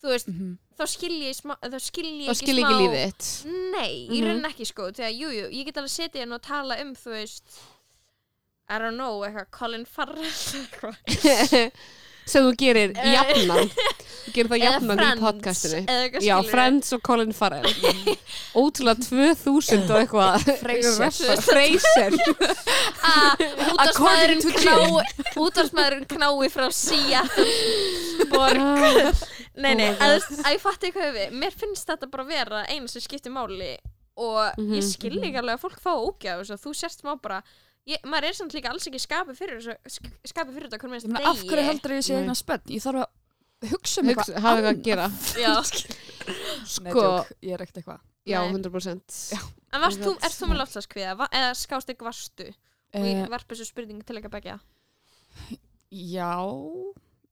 [0.00, 0.58] þú veist, Mhm.
[0.78, 0.84] þá
[1.20, 3.28] ég, smá, þá skil ég Þá ekki skil smá ekki lífið þitt
[3.76, 4.26] Nei, í Mhm.
[4.26, 7.10] raunin ekki sko þegar, jú, jú, ég get alveg setið hérna og tala um þú
[7.10, 7.60] veist
[8.70, 10.96] I don't know, eitthvað Colin Farrell eitthvað
[12.30, 13.12] sem þú gerir Eh.
[13.16, 13.70] jafnan.
[14.20, 15.78] Þú gerir það jafnan í podcastinu.
[15.90, 16.34] eitthvað Já.
[16.50, 17.66] Friends og Colin Farrell.
[18.60, 20.44] Ótrúlega 2000 og eitthvað.
[23.80, 23.90] Að
[25.40, 27.46] útvarsmaðurinn knái frá Seattle.
[28.30, 29.24] Borg.
[29.60, 31.32] Nei, nei, Oh að, að ég fatti hvað við.
[31.42, 33.74] Mér finnst þetta bara vera eina sem skiptir máli
[34.20, 37.40] og Mhm, ég skil ekki alveg að fólk fá ógjaf að þú sérst má bara
[37.86, 40.96] ég, maður er samt líka alls ekki skapið fyrir þessu sk- skapið fyrir þetta hvernig
[40.98, 42.20] minnst meina, af hverju heldur ég sé Nei.
[42.22, 42.62] eitthvað spenn?
[42.76, 45.06] Ég þarf að hugsa um Hugsa- eitthvað hafa eitthvað að gera.
[45.44, 45.54] Já.
[46.30, 46.36] Nei,
[46.70, 48.00] Sko, djók, ég er ekkert eitthvað.
[48.28, 48.52] Já, Nei.
[48.60, 49.20] 100%
[49.72, 52.50] en varst þú, ert þú með loftslaskviða Va- eða skást ekki varstu?
[52.94, 54.56] Og ég uh, varp þessu spurningu til ekki að begja
[55.90, 56.30] já,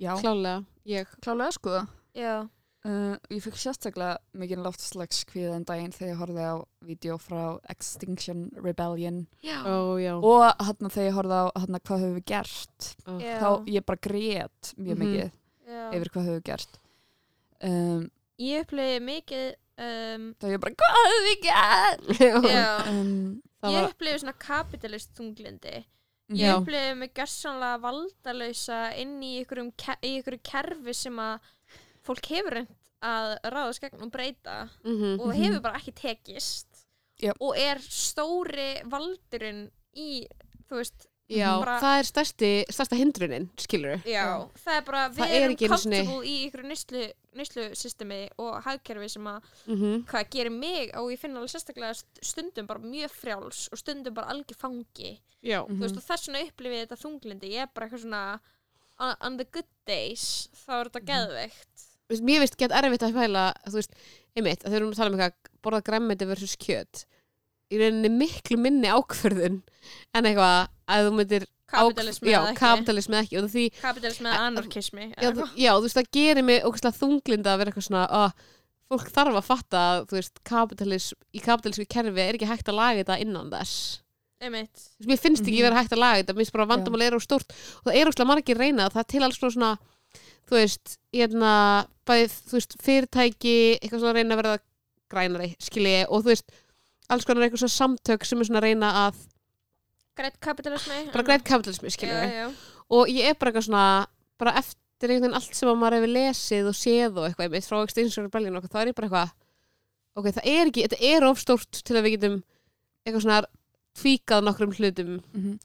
[0.00, 0.12] já.
[0.22, 1.10] Klálega, ég.
[1.22, 1.74] Klálega sko.
[2.18, 2.48] Já,
[2.84, 8.50] uh, ég fikk sérstaklega mikið loftslags kvíðan daginn þegar ég horfði á vídeo frá Extinction
[8.56, 9.26] Rebellion.
[9.42, 10.14] Já, Ó, já.
[10.20, 12.90] Og hann þegar ég horfði á hann hvað höfum við gert?
[13.18, 15.02] Já, þá ég bara grét mjög Mhm.
[15.04, 15.30] mikið
[15.68, 15.90] já.
[15.92, 16.78] yfir hvað höfum við gert.
[17.60, 19.46] Um, ég upplegi mikið
[19.78, 22.02] um, þá ég bara hvað höfum við gert?
[22.88, 25.84] Um, ég var, upplifi svona kapitalist þunglindi
[26.28, 26.36] Mhm.
[26.36, 26.56] ég Já.
[26.60, 29.72] upplifi mig gersanlega valdalösa inn í ykkurum,
[30.04, 31.40] í ykkurum kerfi sem að
[32.08, 36.86] fólk hefur reynd að ráðast gegn og breyta mhm, og hefur bara ekki tekist
[37.22, 37.30] Já.
[37.38, 39.68] og er stóri valdurinn
[39.98, 40.24] í,
[40.70, 44.24] þú veist já, bara- það er stærsti, stærsta hindrunin, skilur já,
[44.64, 46.66] það er bara, við Það er erum comfortable í ykkur
[47.38, 51.94] neyslu systemi og hagkerfi sem að mm hvað gerir mig og ég finna alveg sérstaklega
[52.00, 55.12] st- stundum bara mjög frjáls og stundum bara algjör fangi.
[55.42, 58.22] Já, þú veist og þess vegna upplifið þetta þunglindi ég er bara eitthvað svona
[58.98, 61.68] on, on the good days þá er þetta geðveikt.
[61.68, 61.87] Þú veist,
[62.24, 63.92] mér veist gett erfitt að fæla þú veist,
[64.36, 67.04] einmitt, að þau erum að tala um eitthvað borða græmmiti versus kjöt
[67.68, 69.58] í rauninni miklu minni ákvörðun
[70.16, 72.60] en eitthvað að þú myndir kapitalismi eða ekki.
[72.62, 73.36] kapitalismi eða ekki.
[73.42, 77.58] Og því, kapitalismi eða anarkismi já, já, þú veist, það gerir mig ógæslega þunglinda að
[77.60, 78.30] vera eitthvað svona að
[78.88, 82.78] fólk þarf að fatta að, þú veist, kapitalism í kapitalismi kerfi er ekki hægt að
[82.80, 83.74] laga þetta innan þess.
[84.40, 84.86] Einmitt.
[85.04, 85.66] Mér finnst ekki Mhm.
[85.68, 87.52] vera hægt að laga þetta mér finnst bara vandamál er á stórt.
[87.84, 89.78] Og það er óslega margir reyna það er til alls svona
[90.48, 91.52] þú veist, hérna
[92.08, 94.56] bæðið, þú veist, fyrirtæki eitthvað svona að reyna að verða
[95.12, 96.52] grænari skilji, og þú veist,
[97.08, 99.20] alls konar eitthvað svona samtök sem er svona að reyna að
[100.18, 102.48] greitt kapitalismi bara grænt kapitalismi, skilji já, já.
[102.90, 103.84] og ég er bara eitthvað svona
[104.40, 107.68] bara eftir einhvern veginn allt sem að maður hefur lesið og séð og eitthvað einmitt
[107.68, 109.36] frá Extinction Rebellion og eitthvað, þá er ég bara eitthvað
[110.18, 112.38] ok, það er ekki, þetta er of stórt til að við getum
[113.06, 113.38] eitthvað svona
[113.98, 115.58] tvíkað nokkrum hlutum Mhm.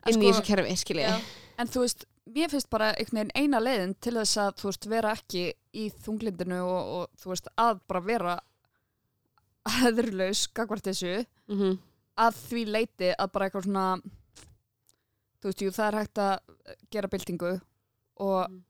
[0.00, 1.16] En inn í sko- þessu kerfi, skilji Já.
[1.60, 4.86] En þú veist, mér finnst bara einhvern veginn eina leiðin til þess að þú veist,
[4.90, 8.34] vera ekki í þunglindinu og, og þú veist, að bara vera
[9.80, 11.12] heðurlaus gagvart þessu
[11.48, 11.78] mm -hmm.
[12.16, 13.86] að því leiti að bara eitthvað svona
[15.40, 16.38] þú veist, jú, það er hægt að
[16.90, 17.60] gera byltingu
[18.20, 18.62] og Mm.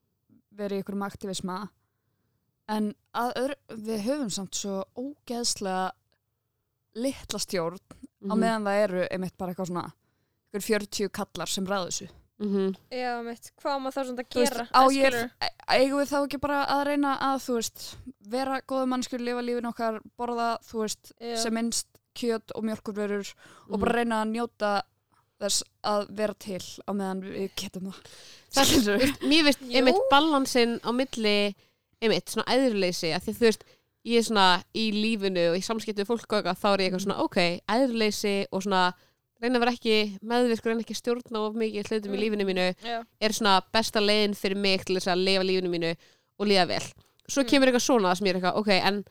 [0.53, 1.69] vera í einhverjum aktivisma
[2.69, 5.91] en að öðru, við höfum samt svo ógeðslega
[6.95, 8.39] litla stjórn á Mhm.
[8.39, 9.93] meðan það eru einmitt bara eitthvað svona
[10.53, 12.09] einhver 40 kallar sem ræðu þessu
[12.41, 12.75] Mhm.
[12.91, 16.09] já, mitt, hvað maður þá svona að Þú veist, gera á ég, e- eigum við
[16.11, 17.97] þá ekki bara að reyna að þú veist,
[18.33, 21.37] vera góða mannskur lifa lífin okkar, borða þú veist, Já.
[21.37, 23.35] sem minnst kjöt og mjölkurverur
[23.69, 23.81] og Mhm.
[23.81, 24.83] bara reyna að njóta
[25.41, 28.01] þess að vera til á meðan við getum það
[28.51, 31.55] Það er, veist, mér veist, einmitt balansinn á milli,
[32.03, 33.65] einmitt, svona æðruleysi að því þú veist,
[34.07, 37.05] ég er svona í lífinu og í samskiptu fólk og eitthvað, þá er ég eitthvað
[37.05, 38.95] svona, ok, æðruleysi og svona
[39.41, 42.23] reyna að vera ekki meðvirkur, reyna ekki að stjórna of mikið hlutum í Mm.
[42.25, 45.95] lífinu mínu já, er svona besta leiðin fyrir mig til þess að lifa lífinu mínu
[46.41, 46.83] og líða vel
[47.31, 47.49] svo Mm.
[47.49, 49.05] kemur eitthvað svona sem ég er eitthvað, ok, en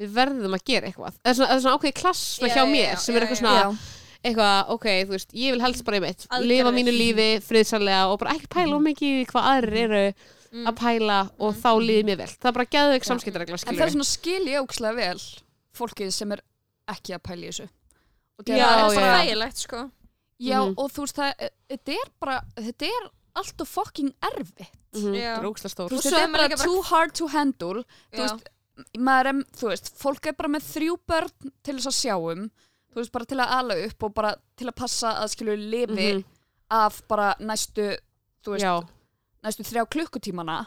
[0.00, 2.66] við verðum að gera eitthvað það er svona, er svona ákveði klass Já, hjá já,
[2.72, 3.78] mér já, sem er eitthvað svona
[4.26, 6.48] eitthvað, ok, þú veist, ég vil helst bara einmitt Aðgerðir.
[6.50, 10.14] lifa mínu lífi friðsarlega og bara ekki pæla of mikið í hvað aðrir eru
[10.52, 10.66] mm.
[10.66, 11.60] að pæla og Mm.
[11.62, 13.08] þá líði mér vel það er bara geðveik Já.
[13.12, 15.20] samskiptaregla en það er svona skil ég ókslega vel
[15.76, 16.40] fólkið sem er
[16.88, 17.68] ekki að pæla í þessu
[18.38, 19.90] og Já, það er bara þægilegt sko
[20.38, 20.74] Já, Mhm.
[20.76, 24.68] og þú veist, það, þetta er bara, þetta er allt og fucking erfitt.
[24.92, 27.84] Ógstlega stór Þú veist, þetta er bara líka bara- too hard to handle.
[28.12, 28.48] Þú veist,
[28.98, 32.50] maður er, þú veist, fólk er bara með þrjú börn til þess að sjá um,
[32.92, 36.12] þú veist, bara til að ala upp og bara til að passa að skilju lifi
[36.14, 36.24] Mhm.
[36.70, 37.96] af bara næstu,
[38.44, 38.88] þú veist, Já,
[39.44, 40.66] næstu þrjá klukkutímana.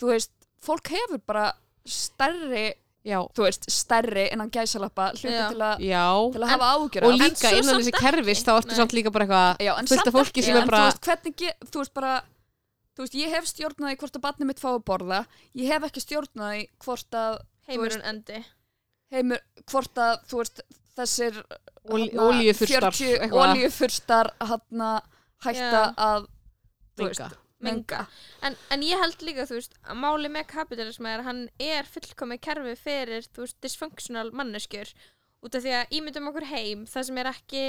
[0.00, 0.30] Þú veist,
[0.62, 1.52] fólk hefur bara
[1.86, 2.72] stærri,
[3.06, 6.04] já, þú veist, stærri innan gæsalappa hluti til, a, já.
[6.34, 8.02] til að hafa ágjör Og líka innan þessi ekki.
[8.06, 10.80] kerfis þá ertu samt líka bara eitthvað Já, en fullt af fólki sem er bara
[10.80, 12.14] þú veist, hvernig, þú veist bara
[12.96, 15.20] þú veist, ég hef stjórnaði hvort að barnið mitt fá að borða.
[15.54, 17.38] Ég hef ekki stjórnaði hvort að
[17.68, 18.38] Heimurinn endi.
[19.12, 19.40] heimur,
[19.70, 20.62] hvort að þú veist,
[20.96, 21.42] þessir
[21.86, 23.50] olíufurstar, 40 eitthvað.
[23.52, 24.86] olíufurstar hann
[25.44, 26.26] hætta að
[26.96, 28.02] þú veist, Menga.
[28.44, 31.88] En, en ég held líka, þú veist, að máli með kapitalism er að hann er
[31.88, 34.92] fullkomið kerfi fyrir, þú veist, dysfunctional manneskjur
[35.46, 37.64] út af því að ímyndum okkur heim það sem er ekki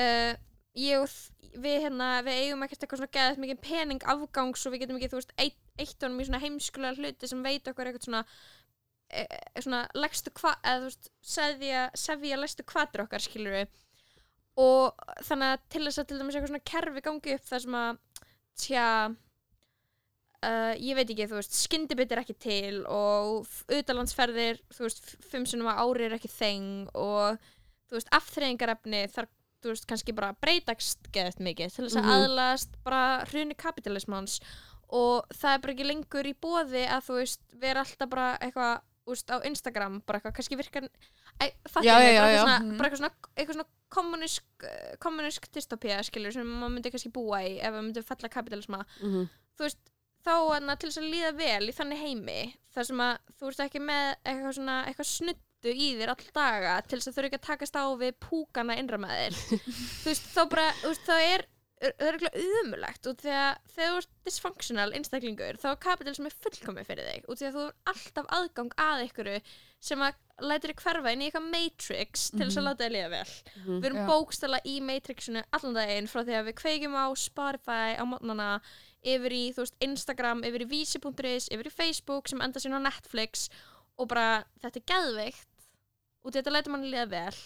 [0.00, 0.32] uh,
[0.76, 1.14] ég og
[1.56, 5.10] við hérna við eigum ekkert eitthvað svona geðað mikið pening afgangs og við getum ekki,
[5.12, 8.22] þú veist, eitt, eitt honum í svona heimskulega hluti sem veit okkur eitthvað svona
[9.08, 9.24] e,
[9.62, 13.82] svona leggstu hvað, eða þú veist, sefja, sefja leggstu kvatur okkar, skilur við
[14.60, 17.78] og þannig að til þess að til dæmis eitthvað svona kerfi gangi upp þar sem
[17.80, 17.98] að
[18.56, 25.14] tja uh, ég veit ekki, þú veist, skyndibit er ekki til og utalandsferðir þú veist,
[25.30, 27.40] fimm sinnum á ári er ekki þeng og
[27.90, 29.28] þú veist, afþreyingarefni þar,
[29.62, 32.16] þú veist, kannski bara breytast geðt mikið til þess að Mhm.
[32.16, 34.40] aðlast bara hruni kapitalismans
[34.88, 38.80] og það er bara ekki lengur í bóði að þú veist, vera alltaf bara eitthvað
[39.14, 40.88] veist, á Instagram, bara eitthvað, kannski virkar
[41.40, 42.40] eitthvað já.
[42.42, 42.78] svona, Mhm.
[42.80, 44.44] eitthvað svona, eitthvað svona kommunísk,
[44.98, 49.28] kommunísk dystopía, skilur, sem maður myndi kannski búa í ef maður myndi falla kapitalisma Mhm.
[49.58, 49.78] þú veist,
[50.26, 53.60] þá hana, til þess að líða vel í þannig heimi, þar sem að þú ert
[53.70, 57.28] ekki með eitthvað svona eitthvað snuttu í þér all daga til þess að þú eru
[57.30, 59.32] ekki að takast á við púkana innra með þér
[60.02, 63.90] þú veist, þá bara, þú veist, það er það er eitthvað umulegt og þegar, þegar
[63.92, 67.74] þú ert dysfunctional einstaklingur þá er kapitalismi fullkomið fyrir þig og því að þú er
[67.92, 69.34] alltaf aðgang að ykkuru
[69.86, 70.14] sem að
[70.48, 73.76] lætur þig hverfa inn í eitthvað matrix til þess að láta þig liða vel Mhm.
[73.82, 74.06] við erum Já.
[74.08, 78.48] bókstala í Matrixinu allan daginn frá því að við kveikjum á Spotify á mótnana
[79.06, 83.48] yfir í veist, Instagram, yfir í vísi.is yfir í Facebook sem enda sín á Netflix
[83.98, 85.68] og bara þetta er geðveikt
[86.24, 87.36] og þetta lætur manni líða vel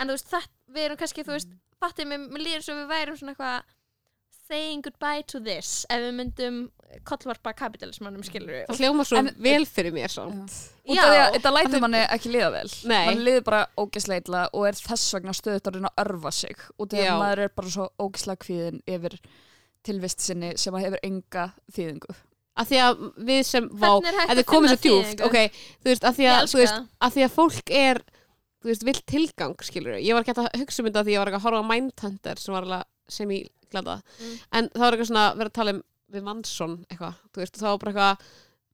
[0.00, 1.52] en þú veist, þetta, við erum kannski þú veist,
[1.84, 3.72] fattið mér, mér líður svo við værum svona eitthvað
[4.44, 6.56] saying goodbye to this ef við myndum
[7.08, 10.52] kollvarpa kapitalismannum skilur Það hljóma svo En- vel fyrir mér samt.
[10.84, 11.24] Út af því að Já.
[11.38, 12.68] þetta lætur manni ekki liða vel.
[12.90, 13.06] Nei.
[13.08, 16.56] mann liður bara ógislega illa og er þess vegna stöðut að reyna að örfa sig.
[16.78, 17.10] Út af því Já.
[17.14, 19.16] að maður er bara svo ógislega kvíðin yfir
[19.84, 22.14] tilvist sinni sem að hefur enga þýðingu.
[22.54, 25.38] Að því að við sem, vá, er að þið komið svo djúft ok,
[25.82, 28.04] þú veist, að því að, að því að fólk er
[28.64, 31.28] þú veist, vill tilgang, skilur ég var ekki að hugsa um þetta því ég var
[31.30, 34.38] ekki að horfa á Mindhunter sem var alveg sem ég glada Mm.
[34.52, 35.82] en það var eitthvað svona verið að tala um
[36.14, 38.26] við Mansson eitthvað, þú veist, þá var bara eitthvað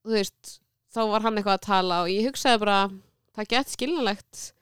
[0.04, 0.54] þú veist,
[0.94, 2.78] þá var hann eitthvað að tala og ég hugsaði bara,
[3.36, 4.52] það gett skiljanlegt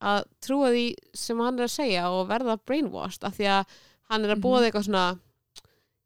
[0.00, 3.64] að trúa því sem hann er að segja og verða brainwashed af því að
[4.10, 4.44] hann er að Mhm.
[4.44, 5.18] bóða eitthvað svona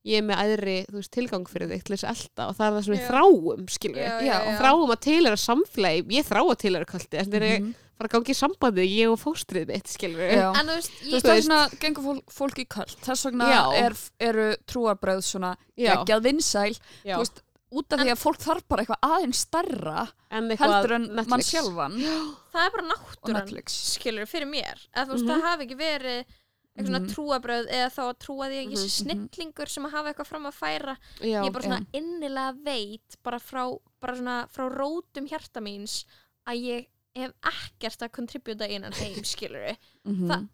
[0.05, 2.67] ég er með æðri, þú veist, tilgang fyrir þig til þess að elda og það
[2.67, 3.09] er það sem við Já.
[3.13, 7.29] þráum, skilur Já, Já, og þráum að tilera samfélagi ég þrá að tilera kvöldi þess
[7.29, 8.09] að Mhm.
[8.09, 10.49] að gangi í sambandi ég og fóstrið mitt, skilur Já.
[10.59, 13.63] en þú veist, ég, veist, þess vegna gengur fólk, fólk í köld þess vegna Já.
[13.87, 15.97] er, eru trúarbröð svona Já.
[16.05, 17.17] geggjað vinsæl Já.
[17.17, 21.07] þú veist, út af því að fólk þarf bara eitthvað aðeins stærra en heldur en
[21.17, 21.29] Netflix.
[21.29, 21.95] mann sjálfan
[22.53, 25.33] það er bara náttúran skilur fyrir mér að þú veist Mhm.
[25.33, 26.25] það hafi ekki verið
[26.73, 27.09] eitthvað svona Mhm.
[27.13, 29.29] trúabröð eða þá að trúa því að ég sé Mhm.
[29.29, 31.43] snillingur sem að hafa eitthvað fram að færa Já.
[31.45, 36.05] ég bara svona innilega veit bara frá, bara svona, frá rótum hjarta míns
[36.49, 40.29] að ég hef ekkert að kontributa innan heim skilur Mhm.
[40.29, 40.49] Það-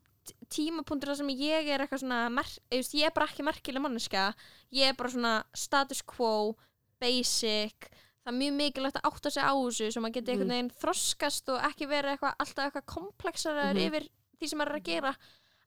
[0.50, 3.80] tímapunktur þar sem ég er eitthvað svona mer, ég, veist, ég er bara ekki merkileg
[3.80, 4.34] manneska
[4.72, 6.54] ég er bara svona status quo
[7.00, 7.88] basic
[8.26, 11.48] það er mjög mikilvægt að átta sig á þessu svo maður geti einhvern veginn þroskast
[11.54, 13.86] og ekki verið eitthvað, alltaf eitthvað komplexarar Mhm.
[13.88, 14.09] yfir
[14.40, 15.16] því sem maður er að gera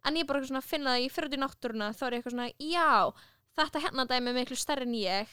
[0.05, 2.35] en ég er bara eitthvað svona að finna það, í náttúruna þá er ég eitthvað
[2.35, 3.13] svona, já
[3.57, 5.27] þetta hérna dæmi er miklu stærri en ég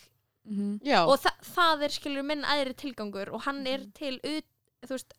[0.49, 0.81] Mhm.
[0.83, 1.05] Já.
[1.07, 4.45] og þa það er skilur minn æðri tilgangur og hann er til ut,
[4.87, 5.13] þú veist,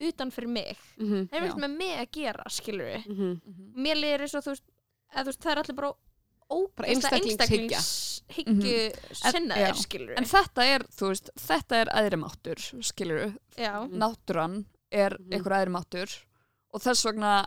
[0.00, 1.28] utan fyrir mig Mhm.
[1.28, 3.40] það er ekkert með mig að gera skilur Mhm.
[3.76, 4.62] mér líður eins og þú veist,
[5.14, 5.92] að, þú veist það er allir bara
[6.86, 7.80] einstaklingshyggja.
[8.46, 14.64] En- sinnaðir skilur en þetta er, þú veist, þetta er æðri máttur skilur já, náttúran
[14.92, 15.32] er Mhm.
[15.32, 16.24] einhver æðri máttur
[16.74, 17.46] og þess vegna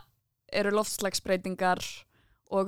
[0.52, 1.78] eru loftslagsbreytingar
[2.50, 2.66] og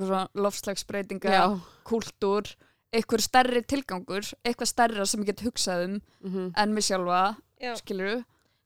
[1.21, 1.59] Já.
[1.83, 2.55] kúltúr,
[2.93, 6.53] einhver stærri tilgangur eitthvað stærra sem ég get hugsað um Mhm.
[6.55, 7.75] en mig sjálfa, já.
[7.75, 8.23] skilur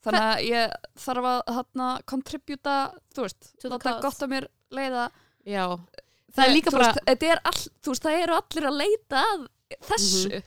[0.08, 2.76] þannig að ég þarf að þarna kontribúta,
[3.16, 3.95] þú veist, cause.
[4.03, 5.08] gott að mér leiða.
[5.47, 5.64] Já.
[6.36, 9.24] Það er líka bara veist, þetta er all, þú veist, það eru allir að leita
[9.24, 9.49] að
[9.89, 10.43] þessu.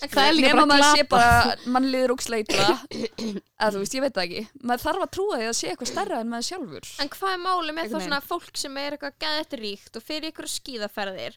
[0.00, 3.96] Það er líka nema bara maður sé bara mann liður og sleita eða þú veist,
[3.96, 4.44] ég veit það ekki.
[4.64, 6.92] Maður þarf að trúa því að sé eitthvað stærra en maður sjálfur.
[7.04, 10.32] En hvað er máli með þá svona fólk sem er eitthvað gæðið ríkt og fyrir
[10.32, 11.36] ykkur skíðaferðir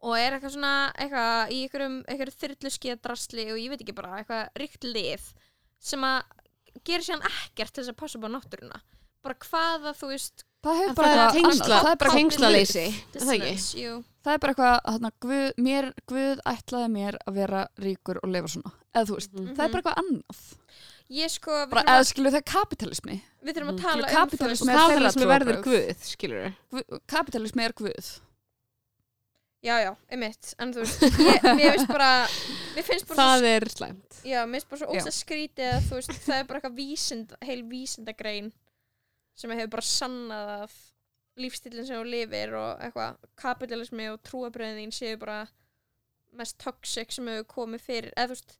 [0.00, 4.18] og er eitthvað svona eitthvað í ykkurum, ykkur þyrlu skíðadrasli og ég veit ekki bara
[4.18, 5.30] eitthvað ríkt lið
[5.90, 6.39] sem að
[6.84, 8.80] gera síðan ekkert til þess að passa upp á náttúruna.
[9.22, 13.20] Bara hvaða þú veist það bara það er eitthvað tengsla, það er bara, tengslaleysi er
[13.20, 18.48] það það er bara eitthvað guð, mér, guð ætlaði mér að vera ríkur og lifa
[18.54, 18.72] svona.
[18.94, 19.54] Eða þú veist, Mhm.
[19.56, 20.40] það er bara eitthvað annað.
[21.10, 23.82] Ég sko, bara, eða skilur það er kapitalismi við þurfum að Mhm.
[23.82, 28.20] tala um kapitalismi er það sem verður guð skilur Guð- kapitalismi er guð
[29.62, 32.10] Já, já, einmitt En þú veist, ég, mér finnst bara
[32.76, 34.20] Mér finnst bara það svo, er slæmt.
[34.24, 35.00] Já, mér finnst bara svo Já.
[35.02, 38.48] ósað skrítið að þú veist, það er bara eitthvað vísind, heil vísindagrein
[39.40, 40.78] sem hefur bara sannað að
[41.40, 45.42] lífstílinn sem þú lifir og eitthvað kapitalismi og trúabröðin séu bara
[46.36, 48.56] mest toxic sem hefur komið fyrir eða þú veist,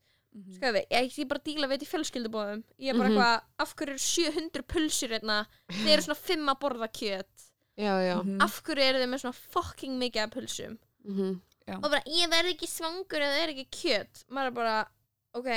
[0.57, 2.61] sko við, ég, ég bara díla við þetta í fjölskyldubóðum.
[2.78, 3.16] Ég er bara Mhm.
[3.16, 5.38] eitthvað, af hverju eru 700 pulsur hérna,
[5.72, 7.46] þeir eru svona 5 að borða kjöt.
[7.80, 8.16] Já, já.
[8.22, 8.40] Mhm.
[8.44, 11.40] af hverju eru þeir með svona fucking mikið af pulsum Mhm.
[11.70, 14.88] og bara ég verð ekki svangur eða það er ekki kjöt maður er bara,
[15.34, 15.48] ok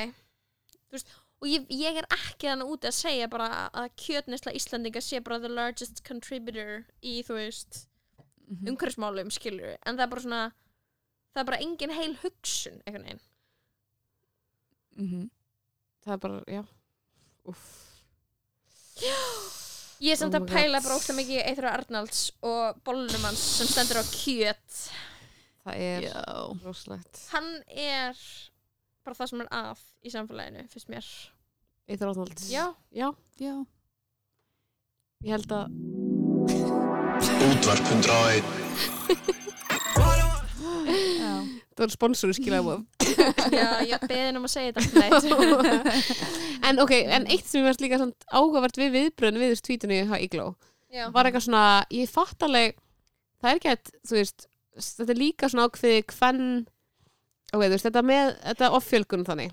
[0.92, 1.08] veist,
[1.42, 5.40] og ég, ég er ekki þannig úti að segja bara að kjötnesla Íslandinga sé bara
[5.40, 7.88] the largest contributor í þú veist
[8.50, 8.68] Mhm.
[8.70, 10.52] umhverfsmálum skilur en það er bara svona
[11.34, 13.22] það er bara engin heil hugsun einhvern veginn
[14.98, 15.30] Mhm.
[16.06, 16.66] það er bara, já
[17.46, 17.90] Úff.
[20.00, 23.40] ég er samt Oh að my pæla bara óslega mikið Eithra Arnalds og bollunum hans
[23.40, 24.90] sem stendur á kjöt
[25.64, 26.10] það er
[26.64, 27.24] rosalegt.
[27.34, 28.20] Hann er
[29.04, 31.08] bara það sem er að í samfélaginu fyrst mér.
[31.84, 33.66] Átnalds já, já, Já.
[35.24, 35.68] ég held að
[37.44, 38.44] Útvarp 101
[41.20, 41.34] Já.
[41.76, 42.86] það var sponsoru skilaðum
[43.52, 45.92] já, ég beðin um að segja þetta
[46.70, 50.16] en ok, en eitt sem ég varst líka samt áhugavert við viðbröðin við þessu hjá
[50.24, 50.48] Igló
[50.88, 52.80] já, var eitthvað svona, ég fatt alveg
[53.44, 54.48] það er ekki að, þú veist
[54.78, 56.46] þetta er líka svona ákveði hvern
[57.54, 59.52] ok, þú veist, þetta með þetta offjölgun þannig.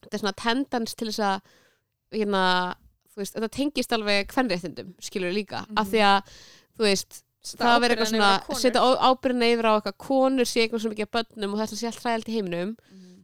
[0.00, 1.40] Þetta er svona tendens til þess að
[2.18, 2.44] hérna,
[3.16, 5.78] veist, þetta tengist alveg hvernréttindum, skilur líka Mhm.
[5.78, 6.22] af því að,
[6.78, 10.90] þú veist það verður eitthvað svona, setja ábyrðin yfir á eitthvað konur sé eitthvað svo
[10.92, 12.76] mikið af börnum og þetta sé allt hræðalt í heiminum.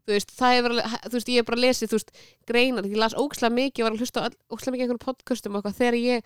[0.06, 2.10] Þú veist, það er verið, þú veist, ég hef bara lesið þú veist,
[2.46, 5.80] greinar, ég las ókslega mikið og var að hlusta ókslega mikið einhverjum podcastum og eitthvað
[5.80, 6.22] þegar ég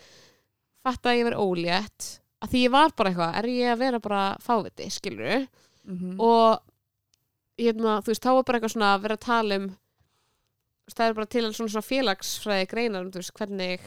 [0.84, 4.00] fatt að ég verið ólétt að því ég var bara eitthvað, er ég að vera
[4.00, 5.46] bara fáviti, skilur
[5.90, 6.18] Mhm.
[6.20, 6.60] og
[7.58, 9.70] ég hefna, þú veist, þá var bara eitthvað svona að vera að tala um
[10.90, 13.80] það er bara til svona, svona félagsfræði greinar um, þú veist, hvernig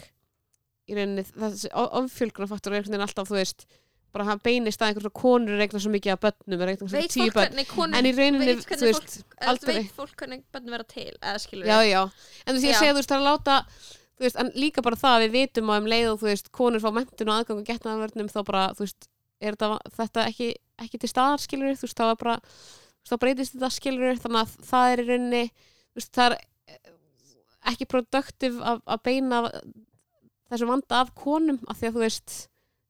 [0.89, 3.65] í rauninni þessi ofjölgunarfaktor er alltaf, þú veist
[4.13, 6.13] bara hann beinist að einhvern svona konur regna svo mikið
[6.67, 8.67] er eitthvað svona veit fólk hvernig konur veit
[9.79, 12.93] veit fólk hvernig börn vera til eða skilur já, já, en þú veist, ég segja,
[12.93, 13.57] þú veist, það er að láta
[14.27, 16.79] veist, en líka bara það að við vitum á um leið og þú veist, konur
[16.83, 19.07] fá mentun og aðgang og getnaðanvörnum þá bara, þú veist,
[19.41, 20.49] er þetta, þetta ekki,
[20.85, 22.37] ekki til staðar, skilur þú veist, þá er bara,
[23.09, 26.93] þá breytist þetta skilur þannig að það er í rauninni þú veist, það er eh,
[27.73, 29.43] ekki produktiv að, að beina
[30.51, 32.35] þessu vanda af konum af því að þú veist,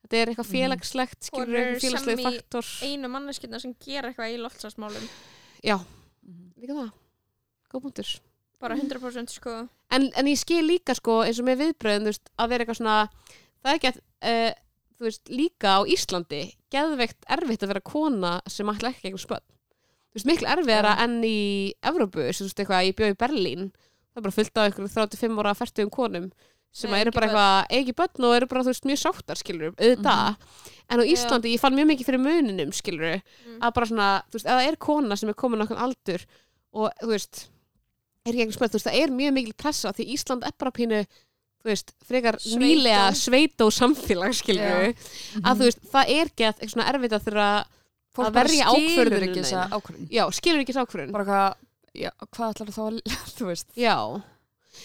[0.03, 0.55] þetta er eitthvað Mhm.
[0.57, 2.65] félagslegt skilur, Konur eitthvað félagsleg sem í- faktor.
[2.83, 5.05] einu manneskjörna sem gera eitthvað í loftslagsmálum.
[5.63, 6.53] Já, Mhm.
[6.59, 6.91] líka það.
[7.73, 8.19] Góð punktur.
[8.59, 12.53] Bara 100% sko en, en ég skil líka sko eins og með viðbröðum veist, að
[12.53, 12.97] vera eitthvað svona
[13.63, 13.99] það er ekki að
[14.33, 14.51] uh,
[15.03, 19.45] veist, líka á Íslandi geðveikt erfitt að vera kona sem ætla ekki eitthvað spöld
[20.13, 21.03] þú veist, miklu erfiðara Já.
[21.07, 21.37] enn í
[21.83, 25.39] Evrópu, þú veist, eitthvað, ég bjóð í Berlín það er bara fullt af ykkur 35
[25.43, 26.27] ára 40 konum
[26.73, 29.73] sem Nei, eru bara eitthvað eigi börn og eru bara, þú veist, mjög sáttar skilur,
[29.77, 30.31] auðvitað
[30.89, 31.05] en á.
[31.05, 33.59] Íslandi, ég fann mjög mikið fyrir muninum skilur, Mm.
[33.61, 36.23] að bara svona þú veist, það er kona sem er komin okkur aldur
[36.73, 37.43] og, þú veist,
[38.25, 40.99] er ekki þú veist, það er mjög mikil pressa því Ísland er bara pínu,
[41.67, 42.59] veist, frekar Sveitó.
[42.63, 45.43] nýlega sveitó samfélag skilur, Mhm.
[45.43, 47.65] að þú veist, það er að, eitthvað svona erfitt að þurfa
[48.13, 49.69] Fólk að verja skilur ákvörðunina ekki þessa þína.
[49.73, 50.09] ákvörðun.
[50.13, 51.11] Já, skilur ekki þess ákvörðun.
[51.11, 51.55] Bara hvað,
[51.95, 53.01] já, hvað ætlar þá að
[53.37, 53.95] þú veist, já,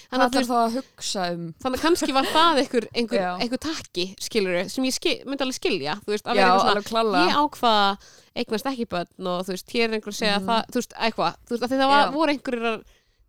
[0.09, 1.45] þannig að ætlar veist þá að hugsa um?
[1.63, 5.59] þannig að kannski var það einhver, einhver, einhver takki skilur, sem ég skil, myndi alveg
[5.61, 7.99] skilja veist, alveg já, alveg klála ég ákvaða
[8.37, 10.47] eignast ekki börn og þú veist, hér er einhver að segja Mhm.
[10.49, 12.85] það, þú veist, eitthvað, þú veist, það var, voru einhverjir að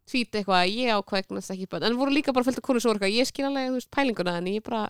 [0.09, 2.81] tvíta eitthvað, að ég ákvaða eignast ekki börn en voru líka bara fullt af konur
[2.83, 4.89] voru eitthvað, ég skil alveg, þú veist, pælinguna en ég bara,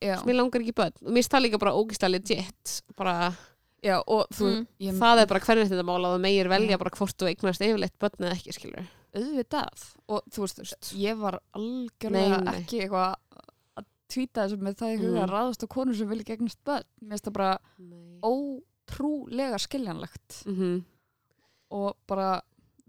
[0.00, 3.16] mér langar ekki börn og mér það líka bara ógislega legit bara,
[3.82, 4.66] já, og þú Mm.
[4.80, 7.98] ég, það er bara hvernig þetta mála og meir velja bara hvort þú eignast yfirleitt
[7.98, 8.86] börn eða ekki, skilur
[9.16, 12.60] auðvitað og þú veist, ég var algjörlega Nei, nei.
[12.60, 13.16] ekki eitthvað
[13.80, 15.24] að tvíta þessu með það í huga Mm.
[15.24, 18.20] að ráðast á konur sem vilja gegnast börn mér finnst það bara Nei.
[18.22, 20.84] ótrúlega skiljanlegt Mhm.
[21.70, 22.42] og bara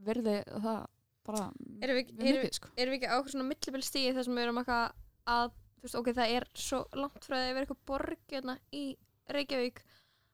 [0.03, 0.85] verði það
[1.25, 1.51] bara
[1.81, 4.35] Erum við, við erum, mikið sko erum við ekki á eitthvað svona millibilstíði þar sem
[4.35, 4.91] við erum eitthvað
[5.27, 8.83] að þú veist, ok, það er svo langt frá að vera eitthvað borg hérna í
[9.31, 9.81] Reykjavík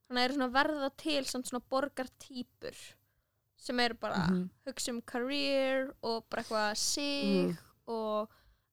[0.08, 2.78] þannig að það eru svona verða til samt svona borgartýpur
[3.58, 4.50] sem eru bara Mhm.
[4.68, 7.58] hugsa um career og bara eitthvað sig Mhm.
[7.88, 8.30] og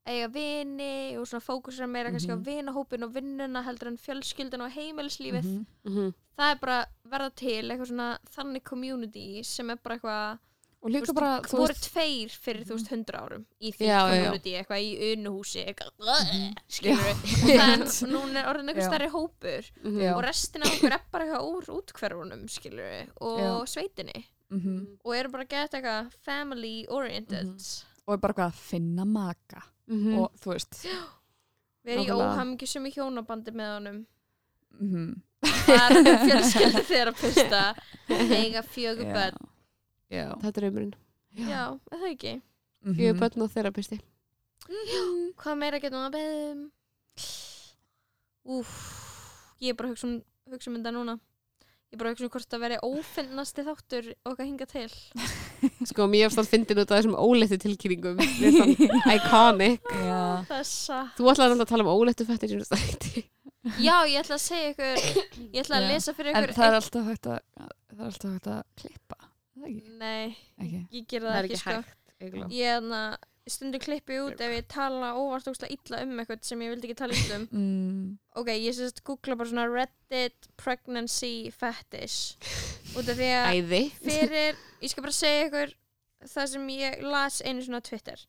[0.07, 2.45] eiga vini og svona fókusera meira kannski á Mhm.
[2.45, 5.65] vinahópin og vinnuna heldur en fjölskyldun og heimilislífið Mhm.
[5.85, 6.13] Mhm.
[6.37, 10.39] það er bara verða til eitthvað svona þannig community sem er bara eitthvað
[10.85, 14.51] og líka bara þú voru veist tveir fyrir þú veist hundra árum í því community,
[14.59, 16.53] eitthvað í unuhúsi Mhm.
[16.69, 17.15] skilur
[17.49, 17.65] Já.
[17.73, 17.81] en
[18.13, 18.89] núna er orðin eitthvað Já.
[18.91, 19.99] stærri hópur Mhm.
[20.03, 20.13] Já.
[20.15, 23.65] og restin af okkur er bara úr útkverfunum skilur og Já.
[23.73, 24.99] sveitinni Mhm.
[25.03, 27.49] og eru bara að geta eitthvað family oriented
[28.07, 30.17] og er bara eitthvað að finna maka Mhm.
[30.19, 30.85] og þú veist
[31.85, 34.05] við erum í óhamingjusum í hjónabandi með honum
[34.79, 35.21] mhm.
[35.41, 37.75] bara með fjölskyldu þeirra pista
[38.09, 39.11] eiga fjögur
[40.15, 40.27] Já.
[40.41, 40.93] Það er draumurinn.
[41.35, 42.35] já, er það ekki
[42.85, 42.99] Mhm.
[43.01, 43.97] Ég er börn og þerapisti.
[45.41, 46.59] hvað meira getum við að beðum
[48.45, 48.73] úf
[49.63, 50.19] ég er bara að hugsa um,
[50.51, 54.09] hugsa um þetta núna ég er bara að hugsa um hvort það veri ófinnasti þáttur
[54.29, 54.89] okkar hinga til
[55.89, 58.19] Sko, mér hef státt fyndin út af þessum óleittu tilkynningum.
[58.19, 59.81] Finnst það Iconic.
[61.17, 62.53] Þú ætlaði alltaf að tala um óleittu fættir
[63.81, 64.99] já, ég ætla að segja ykkur
[65.55, 68.35] ég ætla að lesa fyrir en ykkur það er alltaf hægt að það er alltaf
[68.35, 69.24] hægt að klippa það?
[69.61, 71.77] Nei, ekki ég ger það, ekki, sko
[72.19, 72.51] Eiginlega.
[72.55, 76.61] ég er að stundum klippi út ef ég tala óvart óslega illa um eitthvað sem
[76.65, 78.05] ég vildi ekki tala illa um mm.
[78.41, 82.39] ok, ég sérst googla bara svona Reddit pregnancy fetish
[82.97, 83.83] út af því að Æði.
[84.01, 85.75] fyrir, ég skal bara segja ykkur
[86.25, 88.25] það sem ég las einu svona á Twitter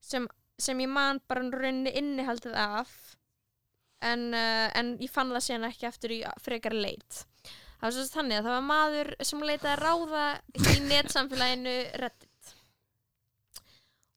[0.00, 2.96] sem, sem ég man bara rauninni innihaldið af
[4.04, 7.24] en, uh, en ég fann það síðan ekki aftur í frekar leit
[7.76, 10.24] það var svo þannig að það var maður sem leitaði ráða
[10.56, 12.52] í netsamfélaginu Reddit.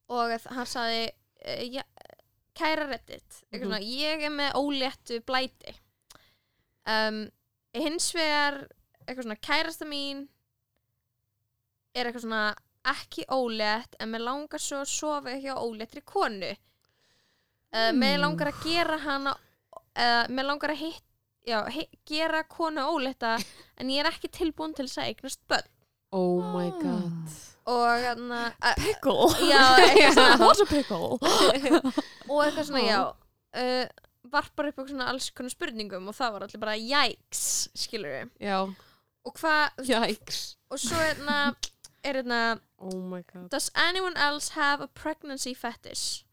[0.10, 1.84] Og að hann saði uh, ja,
[2.58, 5.76] kæra Reddit mm svona, ég er með óléttu blæti.
[6.90, 7.28] Um,
[7.76, 8.64] hins vegar
[9.44, 10.28] kærasta mín
[11.94, 12.44] er eitthvað svona
[12.90, 16.50] ekki ólétt en mér langar svo að sofa hjá óléttri konu.
[17.70, 18.24] Uh, mér Hmm.
[18.24, 21.09] langar að gera hana uh, mér langar að hitt
[21.48, 21.60] já,
[22.06, 23.38] gera konu ólétta
[23.78, 25.70] en ég er ekki tilbúin til þess að eignast börn
[26.12, 27.34] Oh my god.
[27.70, 31.20] og þannig að pickle já, eitthvað svona what's a pickle
[32.32, 33.86] og eitthvað svona, já uh,
[34.30, 37.44] varpar upp eitthvað svona alls konar spurningum og það var allir bara jæks
[37.78, 38.58] skilur við Já.
[39.26, 40.42] og hvað, Jæks.
[40.74, 41.38] og svo hérna
[42.04, 42.42] er hérna
[42.80, 43.50] Oh my god.
[43.52, 46.24] Does anyone else have a pregnancy fetish?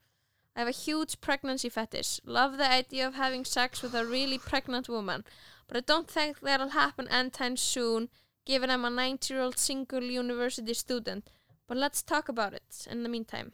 [0.56, 2.20] I have a huge pregnancy fetish.
[2.24, 5.22] Love the idea of having sex with a really pregnant woman,
[5.68, 8.08] but I don't think that'll happen anytime soon,
[8.46, 11.28] given I'm a 90 year old single university student.
[11.68, 13.52] But let's talk about it in the meantime.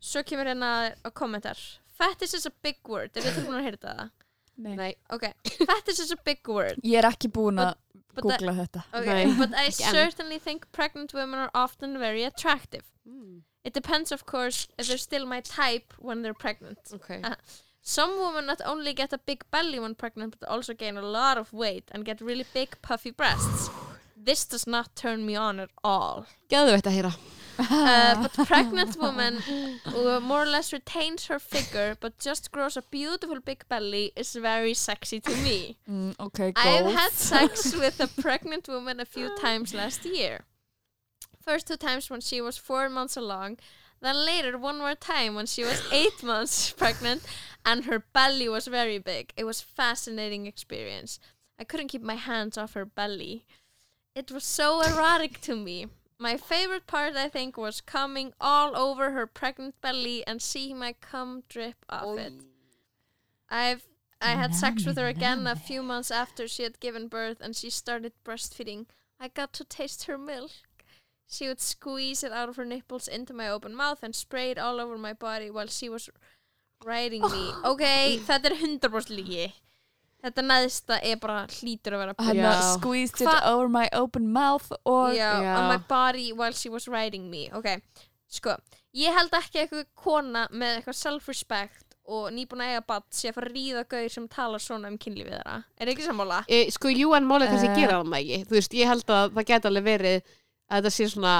[0.00, 1.58] Svo kemur hérna að kommentar.
[1.98, 3.12] Fetish is a big word.
[3.14, 4.08] Er þið tilbúin að heyrta það?
[4.62, 4.72] Nei.
[4.76, 4.94] Nei.
[5.14, 5.28] Ok,
[5.68, 6.80] fetish is a big word.
[6.82, 7.76] ég er ekki búin að
[8.16, 12.84] googla þetta okay, Nei, but I certainly think pregnant women are often very attractive.
[13.08, 13.42] Mm.
[13.64, 16.78] It depends, of course, if they're still my type when they're pregnant.
[16.92, 17.20] Ok.
[17.22, 17.36] Uh,
[17.84, 21.36] Some women not only get a big belly when pregnant, but also gain a lot
[21.36, 23.70] of weight and get really big, puffy breasts.
[24.16, 26.26] This does not turn me on at all.
[26.48, 27.12] Gæðu þetta að heyra.
[27.58, 32.82] Uh, but pregnant woman who more or less retains her figure but just grows a
[32.82, 35.76] beautiful big belly is very sexy to me.
[35.88, 36.94] mm, ok, I've goals.
[36.94, 40.40] had sex with a pregnant woman a few times last year.
[41.40, 43.58] First two times when she was four months along,
[44.00, 47.22] then later one more time when she was eight months pregnant
[47.64, 49.32] and her belly was very big.
[49.36, 51.18] It was fascinating experience.
[51.58, 53.44] I couldn't keep my hands off her belly.
[54.14, 55.86] It was so erotic to me.
[56.22, 60.92] My favorite part, I think, was coming all over her pregnant belly and seeing my
[60.92, 62.34] cum drip off it.
[63.50, 63.82] I've
[64.20, 67.56] I had sex with her again a few months after she had given birth and
[67.56, 68.86] she started breastfeeding.
[69.18, 70.52] I got to taste her milk.
[71.28, 74.58] She would squeeze it out of her nipples into my open mouth and spray it
[74.58, 76.08] all over my body while she was
[76.84, 77.50] riding me.
[77.64, 79.52] Ok, þetta er 100% lígi.
[80.22, 82.52] Þetta neðsta er bara hlýtur að vera Já.
[82.76, 86.86] squeezed Hva- it over my open mouth og Já, on my body while she was
[86.88, 87.80] riding me Ok,
[88.30, 88.56] sko
[88.94, 93.34] Ég held ekki eitthvað kona með eitthvað self-respect og nýbúin að eiga badd sé að
[93.38, 96.40] fara að ríða gauð sem talar svona um kynlífið þeirra Er ekki sammála?
[96.50, 97.76] E, sko, jú, en málið kannski Eh.
[97.78, 98.38] gera það ekki.
[98.50, 100.22] Þú veist, ég held að það geti alveg verið
[100.70, 101.34] að þetta sé svona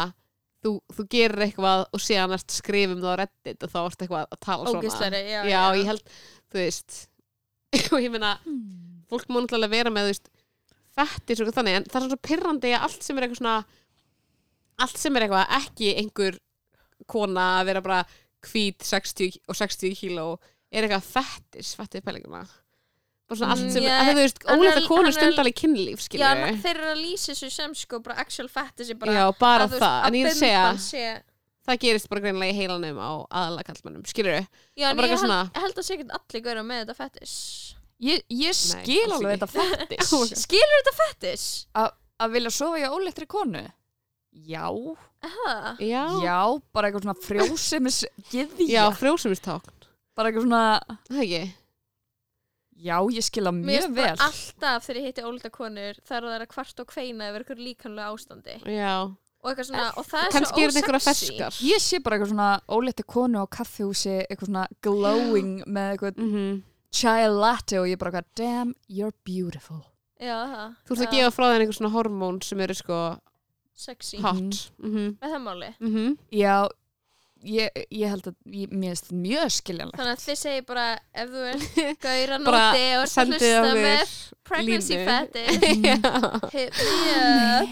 [0.65, 4.41] þú, þú gerir eitthvað og síðan skrifum það á reddit og þá ert eitthvað að
[4.47, 5.63] tala svona Ógeðslegri, já, já, já.
[5.83, 6.05] ég held,
[6.53, 6.99] þú veist
[7.93, 8.35] og ég meina,
[9.11, 10.15] fólk má náttúrulega vera með,
[10.93, 13.59] fettis og þannig, en það er svona pirrandi að allt sem er eitthvað svona
[14.83, 16.39] allt sem er eitthvað, ekki einhver
[17.11, 18.01] kona að vera bara
[18.49, 20.27] hvít 60 og 60 kíló
[20.73, 24.09] er eitthvað fettis, fettið pælinguna bara svona allt Mm, sem, yeah.
[24.11, 27.01] þú veist, er- ólega konur hann er- stundalega kynlíf, Já, skilur en þeir eru að
[27.07, 30.41] lýsa þessu sem sko bara actual fat þessi bara Já, bara að, það, er að
[30.43, 31.05] segja bimban sé,
[31.69, 34.49] það gerist bara greinlega í heilanum á aðalega kallmannum, skilur við?
[34.81, 36.99] Já, en bara ég eitthvað held, svona- held að sé ekkert allir góra með þetta
[37.03, 37.37] fettis
[38.03, 40.33] Ég, ég skil alls alveg þetta God.
[40.43, 41.45] Skilur þetta fettis?
[41.79, 43.63] Að vilja sofa í óleiktri konu?
[44.33, 44.65] Já,
[45.23, 45.77] Aha.
[45.79, 46.39] Já, já,
[46.75, 47.99] bara eitthvað svona frjósemis
[48.33, 49.71] geðja Já frjósumistákn,
[50.19, 50.63] Bara eitthvað svona,
[51.07, 51.43] það ekki?
[52.83, 54.07] já, ég skil það Mér mjög finnst vel.
[54.17, 57.45] bara alltaf þegar ég hitti ólita konur þar það er að kvart og kveina yfir
[57.45, 58.57] eitthvað líkanlega ástandi.
[58.67, 58.95] Já,
[59.43, 61.27] og eitthvað svona, og það er kannski er svo þetta einhverja ósexy.
[61.27, 61.57] ferskar.
[61.67, 66.63] Ég sé bara eitthvað svona óleikti konu á kaffihúsi Eitthvað svona glowing með eitthvað mm
[66.93, 69.81] chai latte Og ég bara eitthvað, damn, you're beautiful.
[70.21, 72.99] Já, það Þú ert að Já, gefa frá þeim einhver svona hormón sem eru sko
[73.75, 74.59] Sexy, hot.
[74.79, 75.71] Mm með það máli.
[75.81, 76.17] -hmm.
[76.31, 76.69] Já,
[77.45, 79.99] ég, ég held að ég, Mér finnst mjög skiljanlegt.
[79.99, 84.15] Þannig að þið segir bara ef þú er Bara nóti og hlusta með
[84.49, 85.37] pregnancy up.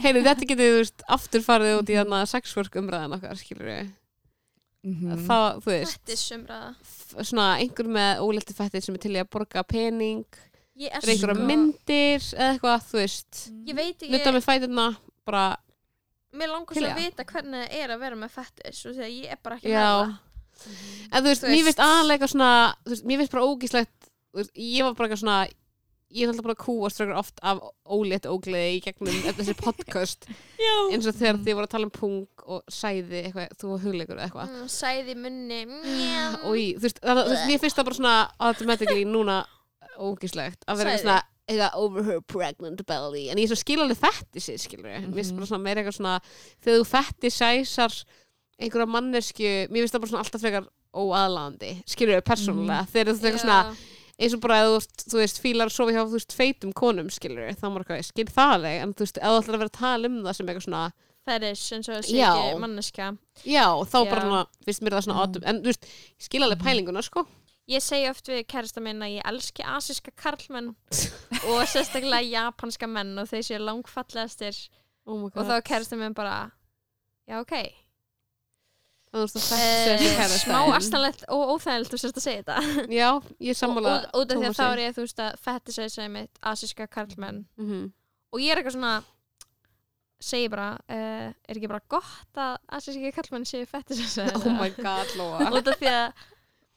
[0.02, 3.88] Heyri, þetta getur þú veist aftur farið út í þarna sexwork umræðan okkar, skilur við
[4.80, 9.20] mm Það, þú veist fettis umræða svona einhver með ólilti fættið sem er til í
[9.20, 10.24] að borga pening
[10.80, 13.40] er einhverja myndir eða eitthvað, þú veist.
[13.68, 14.86] Ég veit ekki, með fætina,
[15.28, 15.44] bara
[16.32, 19.30] mér langar svo að vita hvernig það er að vera með fettis og þegar ég
[19.34, 19.86] er bara ekki Já.
[19.86, 20.18] með það
[21.10, 21.64] en þú veist, Þú mér veist.
[21.70, 22.50] finnst aðalega svona,
[22.84, 23.96] þú veist, mér finnst bara ógíslegt
[24.30, 25.40] þú veist, ég var bara eitthvað svona
[26.10, 30.26] ég er alltaf bara að kúast frekar oft af ólétt ógleði í gegnum þessi podcast
[30.58, 30.72] Já.
[30.90, 34.18] eins og þegar þið voru að tala um pung og sæði eitthvað, þú og hugleikur
[34.18, 36.24] eða eitthvað Mm, Sæði munni Njá.
[36.44, 38.16] og í, þú veist, það, þú veist, mér finnst það bara svona
[38.50, 39.38] automatically núna
[40.00, 40.98] ógíslegt að vera Sæði.
[40.98, 43.26] eitthvað svona eitthvað over her pregnant belly.
[43.28, 45.82] En ég er svo skil alveg fetti sér skilur við, mér finnst bara svona meira
[45.82, 46.16] eitthvað svona
[46.62, 47.96] þegar þú fetti sæsar
[48.60, 53.14] einhverja mannesku, mér finnst það bara svona alltaf frekar óaðlandi, skilur við, persónulega þegar þú
[53.14, 53.60] veist eitthvað svona,
[54.20, 56.74] eins og bara að þú, veist, þú veist, fílar að sofa hjá, þú veist, feitum
[56.76, 58.80] konum skilur þá maður eitthvað, ég skil það alveg.
[58.84, 60.82] En þú veist, ef þú ætlar að vera að tala um það sem eitthvað svona
[61.30, 62.30] Fetish eins og Já.
[62.32, 63.10] ekki manneska
[63.44, 64.08] já, þá Já.
[64.08, 67.26] bara svona, finnst mér það svona átum, en þú veist, ég skil alveg pælinguna, sko
[67.70, 70.72] Ég segi oft við kærasta minn að ég elski asíska karlmenn
[71.46, 74.56] og sérstaklega japanska menn og þeir séu langfallegastir.
[75.06, 76.50] Oh og þá er kærasta minn bara
[77.30, 77.54] já ok.
[79.10, 82.84] Eh, smá astanlegt og óþægilegt þú sérst að segja þetta.
[83.00, 83.08] Já,
[83.42, 86.42] ég sammála og, út af því að þá er ég þú veist að fetisæsa mitt
[86.52, 87.40] asíska karlmenn.
[87.58, 87.88] Mhm.
[88.30, 88.92] og ég er eitthvað svona
[90.22, 95.10] segi bara, uh, er ekki bara gott að asíski karlmenn séu fetisæsa Oh my god,
[95.18, 95.50] Lóa.
[95.58, 96.12] Út af því að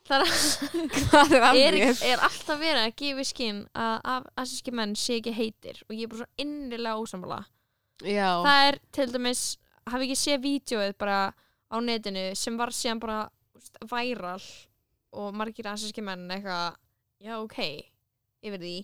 [0.07, 0.31] það er,
[1.37, 1.77] er að er,
[2.11, 6.03] er alltaf verið að gefa skinn að að asíski menn sé ekki heitir og ég
[6.07, 7.41] er bara svo innilega ósammála
[8.03, 9.43] Já, það er til dæmis
[9.87, 11.19] hafi ekki séð vídeoið bara
[11.71, 13.19] á netinu sem var síðan bara
[13.89, 14.41] væral
[15.13, 16.75] og margir asíski menn eitthvað,
[17.23, 17.59] já ok
[18.43, 18.75] yfir því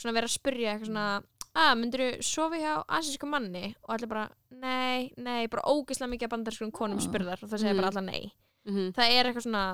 [0.00, 1.06] svona vera að spyrja eitthvað svona
[1.52, 4.22] að myndir þú sofa hjá asísku manni og allir bara,
[4.56, 7.04] nei, nei bara ógeðslega mikið af bandarskum konum Ah.
[7.04, 7.80] spurðar og það segir Mm.
[7.82, 8.32] bara allar nei
[8.64, 8.92] Mhm.
[8.96, 9.64] það er eitthvað svona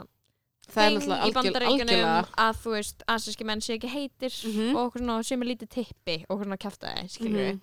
[0.76, 4.76] er náttúrulega í algjörlega að þú veist, asíski menn sé ekki heitir Mhm.
[4.76, 7.60] og okkur svona sem er lítið tippi og okkur svona kjaftaði, skilur við Mhm.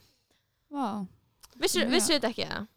[0.71, 1.07] Vá
[1.59, 1.89] vissu, Já.
[1.89, 2.67] vissu þetta ekki það?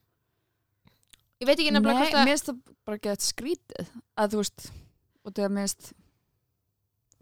[1.41, 3.87] ég veit ekki nefnilega hvort að mér finnst það bara gett skrítið
[4.19, 4.71] að þú veist
[5.25, 5.93] og það mér finnst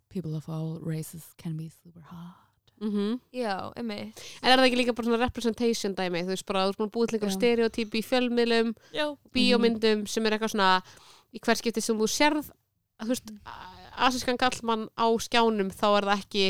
[0.09, 2.35] people of all races can be super hot
[2.81, 3.21] Mhm.
[3.33, 6.77] já, emmi En er það ekki líka bara svona representation dæmi Þú veist bara, þú
[6.77, 7.39] búin að búið til einhver Já.
[7.39, 10.83] stereotyp í fjölmiðlum já, Bíómyndum sem er eitthvað svona
[11.35, 12.51] Í hver skipti sem þú sérð
[12.97, 13.33] að, Þú veist,
[14.07, 16.47] asískan gallmann á skjánum Þá er það ekki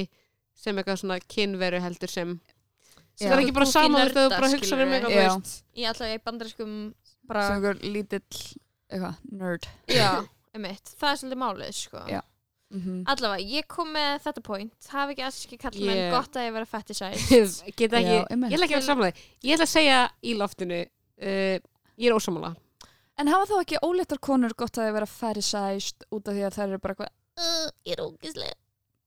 [0.57, 2.37] sem eitthvað svona kynveru heldur sem
[3.17, 3.33] sem Já.
[3.33, 7.29] er ekki bara saman þegar þú bara hugsa um eitthvað, ég alltaf í bandariskum sem
[7.31, 8.41] bara, einhver lítill
[8.93, 9.69] eitthvað, nerd.
[9.89, 10.09] Já,
[10.57, 12.03] emmitt það er svolítið málið, sko.
[12.75, 14.89] Mm allavega, ég kom með þetta point.
[14.91, 17.53] Hafi ekki asíski kallmenn Ég- gott að ég vera fetisæst ég
[17.87, 18.01] ætla
[18.67, 21.57] ekki að vera samlega Ég ætla að segja í loftinu uh,
[21.95, 22.51] Ég er ósamála
[23.17, 26.69] En hafa þá ekki óleittar konur gott að vera fetisæst út af því að þær
[26.69, 27.13] eru bara eitthvað
[27.87, 28.57] ég er ógislega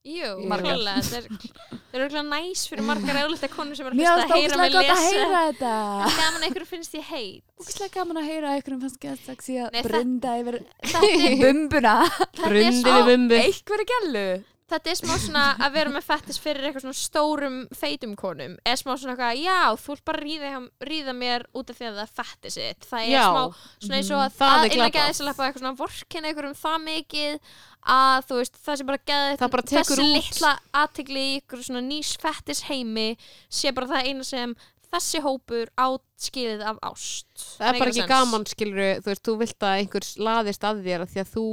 [0.00, 0.78] Jú, Margar.
[0.78, 4.14] klálega, þetta er, þetta er okkur næs fyrir margar eðlita konur sem er að heyra
[4.16, 5.10] mig ógæslega gott að lesa.
[5.10, 5.72] heyra þetta.
[6.16, 7.42] Gaman að einhverju finnst ég heit.
[7.60, 10.58] Ógæslega gaman að heyra að einhverjum fannst gett sexy að það- brinda yfir
[11.42, 11.94] bumbuna.
[12.08, 13.42] er svo við bumbu.
[13.44, 14.24] Einhverju gælu
[14.70, 18.78] þetta er smá svona að vera með fettis fyrir eitthvað svona stórum feitum konum er
[18.80, 20.52] smá svona eitthvað, já, þú ert bara að ríða,
[20.90, 23.24] ríða mér út af því að það er fettis sitt það er Já.
[23.26, 23.42] smá
[23.80, 24.98] svona eins og að Það er að innan glatað.
[25.00, 27.54] geðislega eitthvað svona vorkenna ykkur um það mikið
[27.90, 30.52] að þú veist, það sé bara tekur þessi litla
[30.82, 33.08] aðtegli í ykkur svona nýs fettis heimi
[33.48, 34.54] sé bara það eina sem
[34.90, 38.10] þessi hópur átskilið af ást það er bara ekki sense.
[38.10, 41.44] gaman skilur þú veist, þú vilt að einhvers laðist að þér af því að þú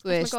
[0.00, 0.36] þú veist,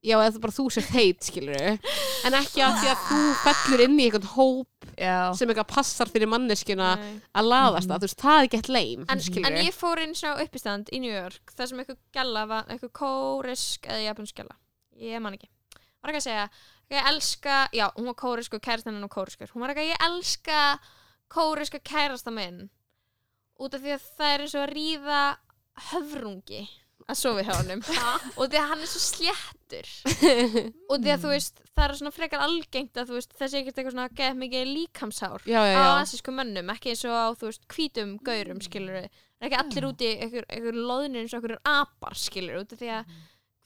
[0.00, 3.98] já, eða bara þú sért heit skilur en ekki að því að þú fellur inn
[3.98, 5.32] í einhvern hóp Já.
[5.36, 7.12] sem eitthvað passar fyrir manneskjuna Nei.
[7.36, 10.34] að laðast að, þú veist, það er ekki leim en, en ég fór inn svo
[10.42, 14.56] uppistand í New York þar sem eitthvað gæla var eitthvað kórisk eða japansk gæla.
[15.00, 15.48] Ég man ekki.
[16.00, 16.48] Var ekki að segja
[16.90, 19.52] ég elska, já hún var kórisk og kærastan hennar kóriskur.
[19.54, 20.60] Hún var ekki að ég elska
[21.30, 22.68] kóriska kærasta minn.
[23.60, 25.22] Út af því að það er eins og að ríða
[25.90, 26.62] höfrungi
[27.08, 27.80] að sofa hjá honum.
[28.36, 29.90] Og því að hann er svo sléttur.
[30.90, 33.80] Og því að þú veist það er svona frekar algengt að þú veist þessi ekkert
[33.80, 37.26] eitthvað svona geð mikið líkamshár já, já, á já, asísku mönnum, ekki eins og á
[37.38, 41.32] þú veist hvítum gaurum skilur við það er ekki allir úti einhver, einhver loðnir eins
[41.32, 43.14] og einhver apar skilur út því að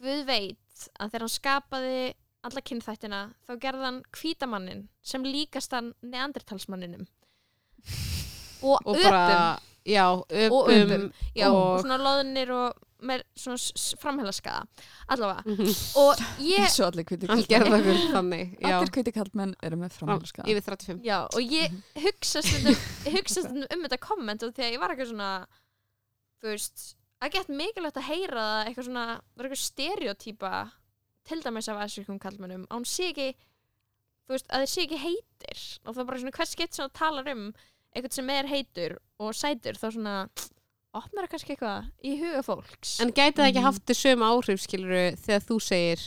[0.04, 1.98] Guð veit að þegar hann skapaði
[2.44, 7.06] alla kynþættina þá gerði hann hvítamannin sem líkast hann neandertalsmanninum.
[8.64, 9.04] Og, og öpum.
[9.08, 11.06] bara já, og öpum öpum
[11.36, 14.62] já, og, og- svona loðnir og með svona framhælaskaða
[15.14, 15.44] allavega.
[15.46, 15.70] Mhm.
[16.00, 17.04] og ég Svo allir
[18.96, 21.74] hviti kallmenn eru með framhalska yfir 35 Já, og ég
[22.04, 22.76] hugsa stundum,
[23.16, 25.32] hugsa stundum um þetta komment og þegar ég var eitthvað svona
[26.44, 26.86] þú veist,
[27.24, 29.04] að gett mikilvægt að heyra það eitthvað svona,
[29.36, 30.54] var eitthvað stereotýpa
[31.24, 33.30] til dæmis af aðsvíkum kallmennum að hún sé ekki
[34.24, 35.62] þú veist, að þeir sé ekki heitir.
[35.84, 37.46] Og það er bara svona hvers gett sem það talar um
[37.94, 39.78] eitthvað sem er heitur og sætur?
[39.78, 40.14] Þá svona
[40.94, 42.94] opnar það kannski eitthvað í huga fólks?
[43.02, 43.68] En gæti það ekki Mhm.
[43.68, 46.04] haft sömu áhrif skilur þegar þú segir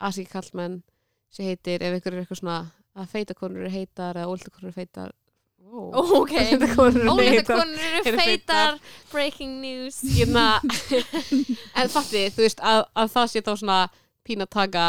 [0.00, 0.82] asík kallmenn
[1.30, 2.58] sem heitir ef ykkur er eitthvað svona
[2.96, 5.12] að feita konur eru heitar eða ólita konur eru feitar.
[5.72, 6.22] Oh.
[6.22, 8.78] ok, Óléttar konur eru feitar.
[9.12, 10.00] breaking news.
[10.02, 10.58] Hérna,
[11.78, 13.78] en fatti, þú veist að, að það sé þá svona
[14.26, 14.86] pína taka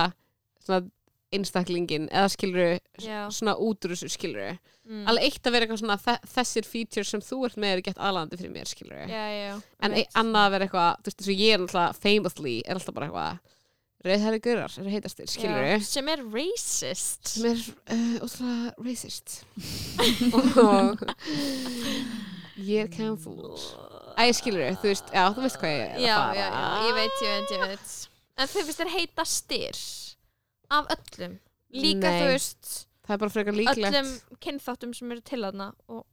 [0.65, 0.89] svona
[1.31, 3.29] einstaklingin eða skilur Já.
[3.31, 4.57] svona útrúsu skilur
[4.91, 5.05] mm.
[5.11, 8.03] alveg eitt að vera eitthvað svona þe- þessir features sem þú ert með eru gett
[8.09, 9.55] aðlandi fyrir mér skilur já, já,
[9.87, 12.79] en ein- annað að vera eitthvað, þú veist þess að ég er náttúrulega famously er
[12.81, 13.57] alltaf bara eitthvað
[14.01, 17.27] rauðhæri gaurar eru heitastir, skilur Já, sem er racist.
[17.35, 17.59] Sem er
[17.93, 19.35] uh, ótrúlega racist.
[20.33, 21.03] Og
[22.71, 23.61] ég er cancelled
[24.17, 26.39] Æ, skilur þú veist, já, þú veist hvað ég er að já, fara.
[26.39, 27.93] já, já, ég veit, ég veit, ég veit.
[28.41, 29.79] En þau finnst þér heitastir
[30.71, 31.37] af öllum.
[31.71, 32.17] Líka Nei.
[32.17, 32.71] þú veist
[33.05, 33.97] það er bara frekar líklegt.
[34.01, 36.03] Öllum kynþáttum sem eru til þarna og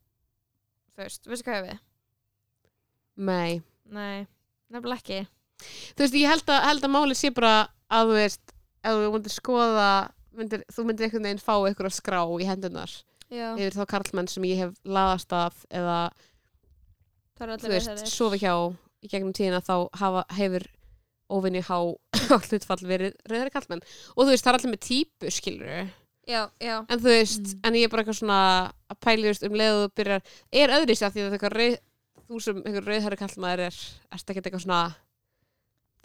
[0.95, 1.81] þú veist, veistu hvað ég við?
[3.29, 3.59] Nei.
[3.89, 4.27] Nei,
[4.71, 5.21] nefnilega ekki.
[5.99, 7.53] Þú veist, ég held að, held að máli sé bara
[7.91, 8.55] að þú veist,
[8.87, 9.91] ef þú myndir skoða
[10.39, 12.93] myndir, þú myndir einhvern veginn fá einhverja skrá í hendunar
[13.29, 15.97] Já, yfir þá karlmenn sem ég hef laðast af eða,
[17.39, 18.53] þú veist, sofi hjá
[19.05, 20.65] í gegnum tíðina þá hafa, hefur
[21.29, 21.77] óvinni há
[22.49, 23.83] hlutfall verið reyðari karlmenn.
[24.17, 25.73] Og þú veist, það er allir með típu, skilur
[26.29, 28.39] Já, já, en þú veist, en ég er bara eitthvað svona
[28.93, 31.29] að pæli þú veist, um leið og þú byrjar er öðri sér því að það
[31.33, 31.77] er eitthvað rauð,
[32.29, 33.79] þú sem einhver rauðhæri kallmaður er
[34.13, 34.81] erst ekki eitthvað svona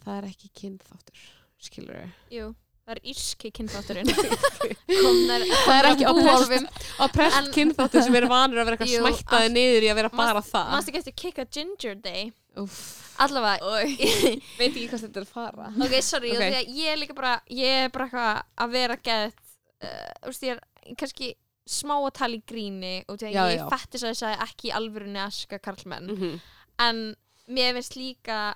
[0.04, 1.24] það er ekki kynþáttur
[1.68, 2.52] skilur jú
[2.84, 4.10] Það er írski kynþátturinn.
[4.12, 6.66] Komnar það er ekki oppressed, búorfum.
[7.06, 10.42] oppressed En- kynþáttur sem er vanur að vera eitthvað smættaði niður í að vera bara
[10.44, 10.66] það.
[10.74, 12.26] Manstu ekki eftir Kick a Ginger Day?
[13.24, 13.72] Allavega
[14.58, 15.70] veit ekki hvað þetta er að fara.
[15.86, 16.42] Ok, sorry, Ok.
[16.42, 16.50] okay.
[16.52, 19.43] Því að ég er líka bara ég er bara eitthvað að vera gett uh,
[20.22, 21.34] þú veist, ég er kannski
[21.66, 23.68] smá að tala í gríni og því að Já, ég já.
[23.72, 26.40] fætti þess að ekki í alvörunni aska karlmenn Mhm.
[26.78, 27.16] en
[27.48, 28.54] mér finnst líka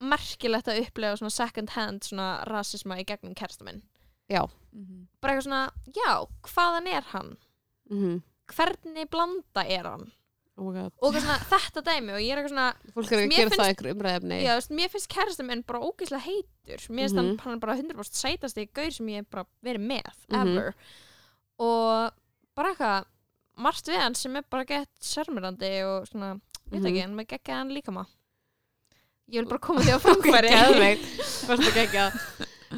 [0.00, 3.82] merkilegt að upplega svona second hand svona rasisma í gegnum kærasta minn
[4.30, 5.08] Mhm.
[5.20, 7.36] bara eitthvað svona, já, hvaðan er hann
[7.90, 8.22] Mhm.
[8.48, 10.12] hvernig blanda er hann
[10.60, 13.60] oh og svona, þetta dæmi og ég er eitthvað svona fólk er að gera finnst-
[13.60, 13.70] það
[14.52, 16.80] þú veist, mér finnst kærasta minn bara ógeðslega heitur.
[16.90, 17.20] Mér finnst Mhm.
[17.26, 20.40] hann, hann er bara 100% sætasti gaur sem ég bara verið með, Mhm.
[20.58, 20.74] ever.
[21.58, 22.12] Og
[22.56, 23.04] bara eitthvað
[23.58, 26.40] margt við hann sem er bara gett sjarmirandi og svona,
[26.70, 26.86] ég veit Mhm.
[26.92, 28.08] ekki, hann með geggja hann líka maður.
[29.30, 29.98] Ég vil bara koma því á
[31.74, 32.12] gegja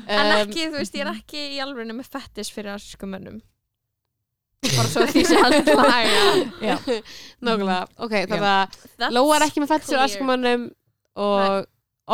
[0.09, 3.43] En ekki, þú veist, ég er ekki í alveg með fettis fyrir asískum mönnum
[4.63, 5.57] bara svo því sem hann
[6.63, 6.77] Já.
[7.45, 10.69] Nákvæmlega, ok, þannig að Lóa er ekki með fettis fyrir askumannum
[11.19, 11.67] og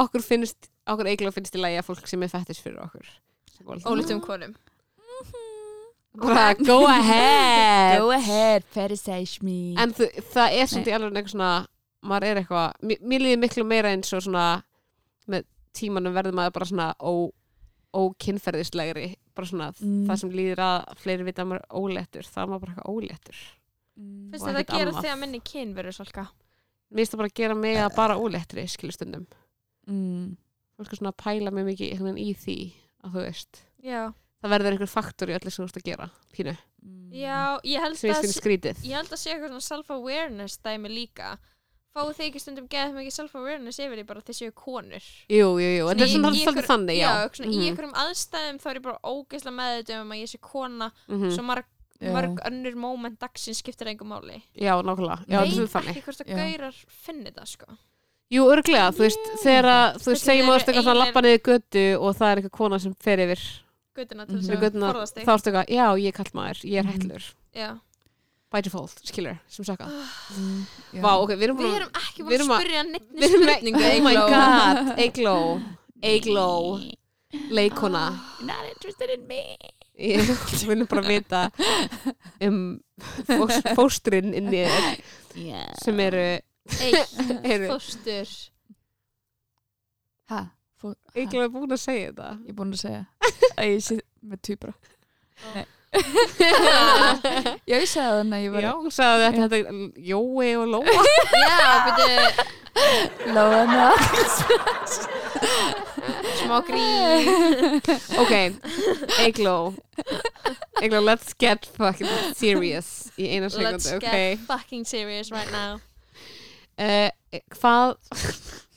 [0.05, 3.09] okkur finnst okkur eiginlega finnst í lagi að fólk sem er fettis fyrir okkur.
[3.85, 4.55] Ólítum konum.
[6.19, 8.01] Bara go ahead.
[8.01, 9.75] Go ahead, fetishize me.
[9.79, 11.53] En það er í alveg eitthvað svona
[12.09, 14.47] maður er eitthvað, mér, líður miklu meira eins og svona
[15.29, 15.47] með
[15.77, 17.13] tímanum verður maður bara svona ó,
[17.99, 20.03] ókinnferðislegri bara svona Mm.
[20.09, 22.93] það sem líður að fleiri vita að maður er óléttur það er maður bara eitthvað
[22.95, 23.39] óléttur
[23.99, 24.31] Mm.
[24.31, 25.03] Finnst þetta að gera annað.
[25.03, 26.25] þig að minni kynveru svolka?
[26.89, 29.27] mér finnst það bara að gera mig að bara óléttri skilur stundum
[29.89, 30.37] Mm.
[30.79, 32.59] fólk er svona að pæla mig mikið í því
[33.05, 34.13] að þú veist Já.
[34.43, 37.11] það verður einhver faktor í öllu sem þú ert að gera pínu, Mm.
[37.11, 41.39] Já, ég held að skrítið ég held að sé eitthvað svona self-awareness dæmi líka
[41.99, 45.09] fáið þið ekki stundum geðað mikið self-awareness yfir því bara að þið séu konur?
[45.29, 47.29] Jú, jú, jú, þetta er svona einhver- þannig, já, já.
[47.35, 50.39] svona, í Mhm, einhverjum aðstæðum þá er ég bara ógeðslega meðutum um að ég sé
[50.41, 51.31] kona mhm.
[51.35, 51.65] svo marg,
[52.01, 52.13] Já.
[52.15, 54.43] mörg önnur moment dagsins skiptir engum máli.
[54.55, 55.27] Já, nákvæmlega.
[55.27, 57.67] Já, þetta er þannig ekki hvort að gaurar finni það sko.
[58.31, 60.95] Jú, örglega, þú veist, þegar að, þú veist, segjum að þú eru ert eitthvað svona
[60.95, 63.41] eiginlega- lappa niður götu og það er eitthvað kona sem fer yfir
[63.99, 64.43] guttuna til Mhm.
[64.45, 65.25] þess að götuna, forðast þig.
[65.27, 67.25] þá eitthvað, já, ég er kallmaður, ég er hættlur,
[67.57, 67.81] Já.
[68.49, 69.89] By default, skilur, sem sökka.
[70.37, 70.61] Mm.
[70.97, 71.03] Já.
[71.05, 73.45] Vá, ok, við erum við erum ekki við búin erum að spyrja neitt við erum
[73.45, 75.37] með, spurningu oh my god, Eigló,
[76.13, 76.49] Eigló,
[77.53, 78.07] leikona.
[78.49, 79.43] Not interested in me
[79.99, 80.23] Ég
[80.69, 81.41] vil bara vita
[82.47, 82.59] um
[83.27, 85.01] fós, fóstrin inni í þér
[85.43, 85.73] yeah.
[85.83, 86.27] sem eru,
[87.73, 88.31] fóstur
[90.31, 90.45] ha?
[91.19, 92.29] Eigló er búin að segja þetta.
[92.45, 93.03] Ég er búin að segja
[93.59, 94.77] að ég sé með týpra
[95.89, 99.65] Já, ég segði það þannig að ég var Já, hún sagði að þetta er
[100.11, 101.05] Jói og Lóa.
[101.49, 102.27] já, byrju,
[103.35, 103.87] Lóðana
[106.39, 107.81] smá grín.
[108.21, 108.35] Ok,
[109.25, 109.57] Eigló
[110.83, 113.57] Eigló, let's get fucking serious í eina let's
[113.89, 114.13] sekundu, ok?
[114.13, 115.81] get fucking serious right now.
[116.79, 117.11] Uh,
[117.59, 117.97] Hvað?
[118.15, 118.68] Svo-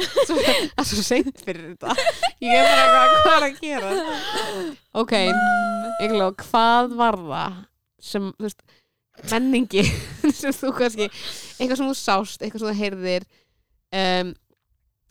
[0.00, 1.94] Það er svo seint fyrir þetta.
[2.42, 3.90] Ég er bara eitthvað, hvað er að gera?
[5.02, 5.14] Ok,
[6.00, 7.58] Eigló, hvað var það
[8.10, 8.62] sem, þú veist
[9.28, 9.84] menningi
[10.40, 13.26] sem þú kannski eitthvað sem þú sást, eitthvað sem þú heyrðir
[13.92, 14.32] um,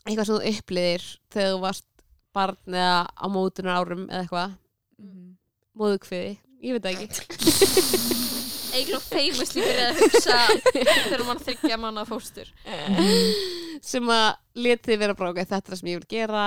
[0.06, 1.86] eitthvað sem þú uppliðir þegar þú varst
[2.34, 4.58] barn eða á mótunar árum eða eitthvað?
[5.80, 6.34] Móðukviði,
[6.66, 7.10] ég veit það ekki
[8.76, 10.36] Eigló famously byrjaði að hugsa
[10.74, 12.50] þegar mann þryggja manna fóstur.
[13.82, 14.28] Sem að
[14.60, 16.44] leti þið vera ok, þetta er það sem ég vil gera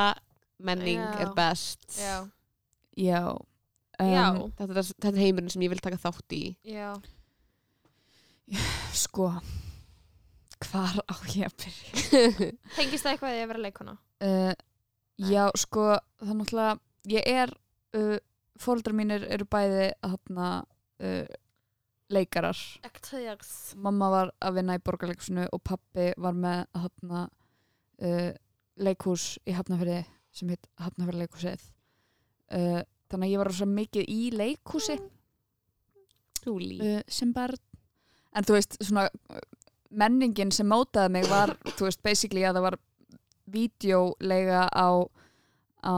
[0.63, 1.09] menning Já.
[1.25, 1.83] er best.
[1.97, 2.15] Já,
[2.95, 3.23] Já.
[4.03, 6.43] Já, um, þetta er, þetta er heimurinn sem ég vil taka þátt í.
[6.65, 6.93] Já.
[8.93, 9.29] Sko
[10.63, 12.23] Hvar á ég að byrja?
[12.77, 14.53] tengist það eitthvað að vera leikona Uh,
[15.19, 16.75] já, sko Það er náttúrulega
[17.11, 17.49] Ég er
[17.99, 18.13] uh,
[18.63, 20.51] Fóldrar mínir eru bæði Þarna
[21.03, 21.25] uh,
[22.13, 22.59] Leikarar.
[22.85, 23.51] Actors.
[23.81, 28.31] Mamma var að vinna í borgarleikusinu Og pappi var með Þarna uh,
[28.83, 30.01] Leikhús í Hafnafyrði
[30.33, 31.67] Sem heit Hafnafyrði leikhúsið
[32.53, 32.81] uh,
[33.13, 34.95] Þannig að ég var rosa mikið í leikhúsi.
[36.43, 37.59] Júli uh, sem barn.
[38.33, 39.03] En þú veist, svona
[39.93, 42.77] menningin sem mótaði mig var, þú veist, basically að það var
[43.53, 44.89] vídeolega á
[45.83, 45.95] á,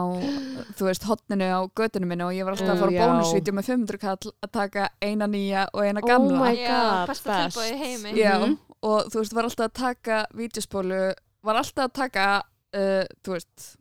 [0.76, 3.06] þú veist, hotninu á götunum minni og ég var alltaf að fara já.
[3.06, 6.52] bónusvídeó með 500 kall að taka eina nýja og eina Oh gamla.
[6.58, 7.16] já, God,
[7.80, 8.16] heimi.
[8.18, 8.36] Já,
[8.82, 11.02] og þú veist, var alltaf að taka vídeospólu,
[11.46, 12.28] var alltaf að taka
[12.76, 13.76] uh, þú veist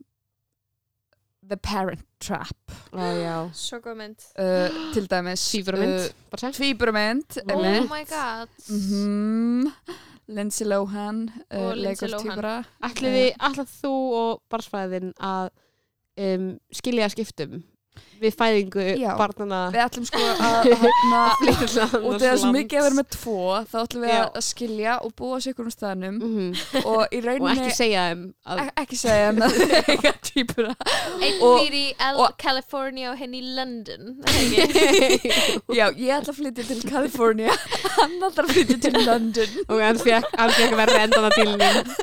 [1.45, 2.71] The Parent Trap.
[2.93, 3.35] Já.
[3.53, 4.23] Svo góð mynd.
[4.33, 8.49] Uh, til dæmis sagt Tvíburamynd oh my god.
[10.27, 12.65] Lindsay Lohan uh, Og Lindsay Lohan.
[12.81, 15.51] Ætliði, ætlað þú og barnsfæðin að
[16.17, 17.63] um, skilja skiptum
[18.19, 19.09] við fæðingu Já.
[19.19, 21.75] barnana Við ætlum sko að hérna, af annars
[22.23, 22.45] þessu lands.
[22.55, 23.35] mikið að vera með tvo
[23.71, 24.21] þá ætlum við Já.
[24.39, 26.47] að skilja og búa sér ykkur um staðnum Mhm.
[26.81, 29.57] og í og rauninni ekki segja um að ek- ekki segja um að
[29.93, 30.73] eiga týpura
[31.19, 35.31] einn Og- býr í L og- California og henni í London er það ekki?
[35.79, 37.55] Já, ég ætla að flytja til California
[37.99, 41.95] hann ætla að flytja til London og hann fekk, fekk verið endan að bílnum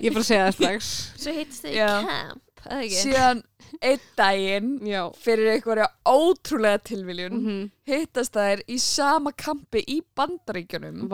[0.00, 2.38] ég er bara að segja það strax svo hittist þið í camp er það?
[3.04, 3.42] Síðan
[3.82, 5.02] einn daginn já.
[5.16, 7.70] fyrir einhverja ótrúlega tilviljun Mhm.
[7.86, 11.08] hittast þær í sama kampi í bandaríkjunum.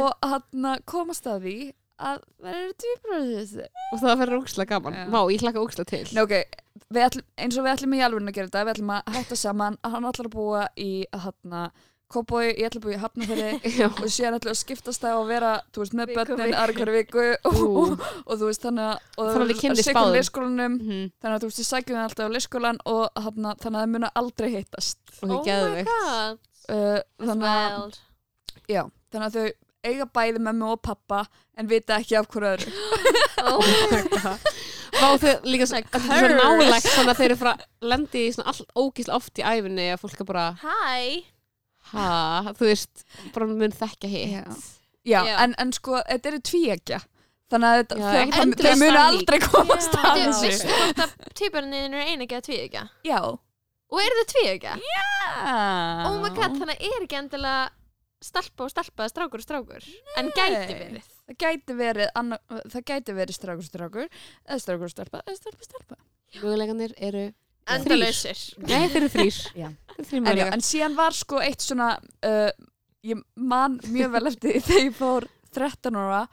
[0.00, 2.20] Og hann komast að því að
[2.82, 4.92] tvíbróðið þessi og það verður ógslag gaman.
[4.94, 5.04] Já.
[5.14, 6.04] Vá, ég hlakka ógslag til.
[6.12, 6.44] Nei, ok,
[6.90, 9.36] við ætlum, eins og við ætlum í alveg að gera þetta, við ætlum að hætta
[9.36, 9.78] saman.
[9.84, 11.70] Hann ætlar að búa í hann
[12.14, 13.48] Kóboi, ég ætla að búa í Hafnafjörði
[13.80, 13.86] já.
[13.90, 17.24] og síðan ætlum við að skiptast það og vera veist, með börnin aðra hverju viku.
[17.50, 20.18] Og, og, og þú veist, þannig að og Þannig að þið kynnist sitt hvorum báðum.
[20.20, 20.78] leikskólanum.
[20.78, 21.02] Mhm.
[21.24, 23.92] þannig að þú veist, við sækjum það alltaf á leikskólan og hana, þannig að það
[23.96, 24.98] muna aldrei hittast.
[25.20, 25.92] Og my god.
[26.64, 27.98] Uh, that's þannig, að,
[29.34, 29.46] þau
[29.84, 31.24] eiga bæði mömmu og pappa
[31.60, 32.70] en vita ekki af hverju öðru.
[33.44, 33.60] Oh
[34.94, 36.36] Vá, þau líka svo, Like þetta er svo curse.
[36.38, 37.50] nálægt þannig að þeir eru frá
[37.90, 41.33] lendi í svona allt ógísla oft í æfinni að fólk er bara, hi
[41.92, 43.04] ha, þú veist
[43.34, 44.32] bara mun þekkja hitt.
[44.38, 44.44] Já.
[45.04, 45.34] Já, Já.
[45.44, 47.00] En, en sko, þetta eru tvíegja
[47.52, 50.46] þannig að þetta, Já, þau, munu aldrei komast að þessu.
[50.46, 53.18] veistu hvort að tvíbörnin eru einu ekki að tvíegja já.
[53.94, 54.76] Og eru þau tvíegja?
[55.44, 56.06] Ah.
[56.08, 57.68] Oh my god, þannig að er ekki endilega
[58.24, 59.86] stelpa og stelpa, strákur og strákur?
[60.18, 61.12] En gæti verið.
[61.28, 62.38] Það gæti verið anna,
[62.72, 66.00] það gæti verið strákur strákur eða strákur stelpa eða stelpa stelpa.
[66.40, 67.26] Möguleikanir eru
[67.66, 68.40] endalausir.
[68.68, 69.38] Nei, þeir eru þrýr
[70.26, 71.94] en, en síðan var sko eitt svona
[72.26, 72.50] uh,
[73.04, 76.24] ég man mjög vel eftir þegar ég fór 13 ára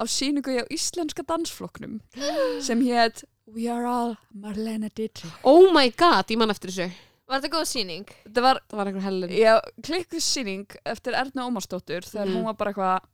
[0.00, 2.00] á síningu á íslenska dansflokknum
[2.66, 5.32] sem hétt We are all Marlena Dietrich.
[5.42, 6.86] Oh my god, ég man eftir þessu.
[7.26, 8.04] Var þetta góð síning?
[8.26, 9.52] þetta var Það var einhver hellin já,
[9.86, 12.36] klikkuð síning eftir Erna Ómarsdóttur þegar Mhm.
[12.36, 13.08] hún var bara eitthvað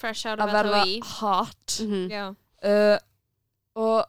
[0.00, 1.76] Fresh out að of verða FOI hot.
[1.84, 2.08] Mhm.
[2.12, 2.24] Já,
[2.64, 2.98] uh,
[3.76, 4.04] og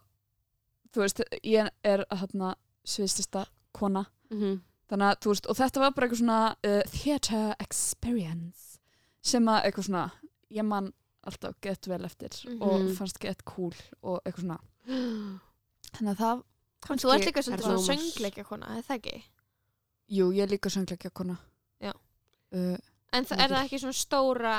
[0.96, 2.56] þú veist, ég er hérna
[2.88, 4.62] sviðstista kona Mhm.
[4.90, 8.80] þannig að þú veist, og þetta var bara eitthvað svona uh, theater experience
[9.22, 10.12] sem að eitthvað svona
[10.52, 10.94] ég man
[11.28, 12.62] alltaf gett vel eftir Mhm.
[12.62, 13.74] og fannst gett cool
[14.04, 14.60] og eitthvað svona
[15.98, 16.44] þannig að það
[16.92, 19.24] en þú ert líka svona söngleikja kona, er það ekki?
[20.10, 21.38] jú, ég er líka söngleikja kona
[21.82, 21.92] Já.
[22.54, 22.78] uh,
[23.14, 24.56] En það, er það ekki svona stóra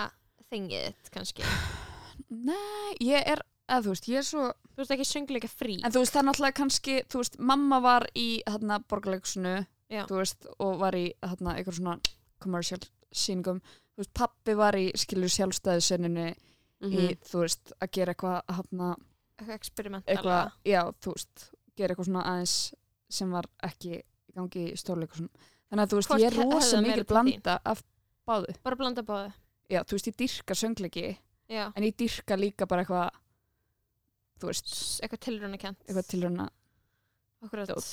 [0.50, 1.42] þingið kannski?
[2.30, 5.74] nei, ég er eða þú veist, ég er svo Þú ert ekki söngleikja frí.
[5.82, 10.04] En þú veist, það er náttúrulega kannski þú veist, mamma var í hérna borgarleikusinu Já.
[10.06, 11.96] þú veist, og var í hérna eitthvað svona
[12.38, 12.78] commercial
[13.12, 16.34] síningum þú veist, pappi var í skilur sjálfstæðisönninni
[16.80, 16.94] Mhm.
[16.94, 18.94] í, þú veist, að gera eitthvað hérna,
[19.38, 22.74] Eitthvað experimentala eitthvað, já, þú veist gera eitthvað svona aðeins
[23.10, 24.02] sem var ekki í
[24.36, 25.28] gangi í stórleikursun
[25.70, 27.82] þannig að þú veist, Hvort ég er he- rosa höfðar meira mikil til blanda af
[28.28, 29.32] báðu, Bara blanda báðu?
[29.68, 31.16] Já, þú veist, ég dyrka söngleiki
[31.50, 33.10] Já, en ég dyrka líka bara eitthvað
[34.38, 36.10] þú veist, eitthvað tilruna kent eitthvað
[37.70, 37.88] dót.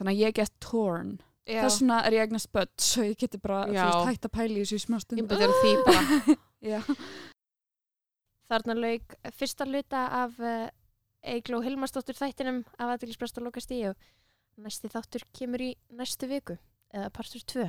[0.00, 1.18] þannig að ég get torn.
[1.50, 4.64] Þess vegna er ég eignast börn svo ég geti bara, veist, hægt að pæla í
[4.64, 6.80] þessu í smá Ég betur því bara.
[8.50, 10.66] Þarna lauk fyrsta hluta af uh,
[11.22, 13.92] Eigló Hilmarsdóttur þættinum af aðeinsprest að loka stíu
[14.60, 16.56] næsti þáttur kemur í næstu viku
[16.92, 17.68] eða partur 2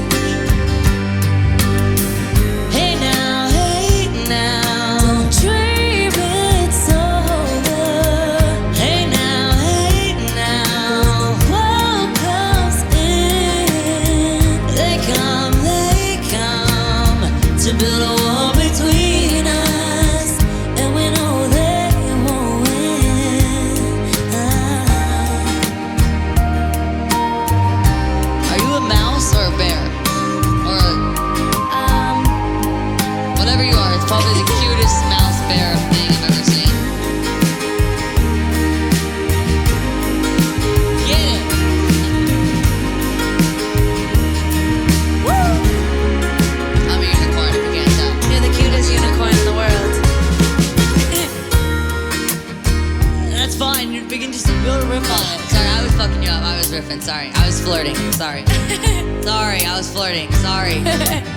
[34.11, 36.67] Probably the cutest mouse bear thing I've ever seen.
[41.07, 41.43] Get it!
[45.23, 45.31] Woo!
[46.91, 48.11] I'm a unicorn if you can't tell.
[48.31, 49.93] you're the cutest unicorn in the world.
[53.31, 55.39] That's fine, you can just build a riff on it.
[55.47, 56.43] Sorry, I was fucking you up.
[56.43, 57.01] I was riffing.
[57.01, 57.31] Sorry.
[57.33, 57.95] I was flirting.
[58.11, 58.43] Sorry.
[59.23, 60.29] Sorry, I was flirting.
[60.33, 60.83] Sorry.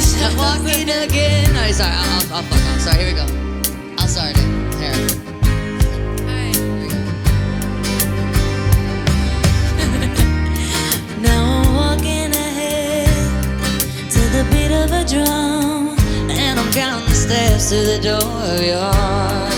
[0.00, 1.46] I'm walking again.
[1.72, 1.90] Sorry.
[1.90, 2.80] I'll, I'll, I'll fuck off.
[2.80, 3.26] Sorry, here we go.
[3.98, 4.44] I'll start it.
[4.78, 4.94] Here.
[6.22, 7.00] Alright, here we go.
[11.20, 13.08] Now I'm walking ahead
[14.12, 15.96] to the beat of a drum,
[16.30, 19.54] And I'm counting the steps to the door of your heart.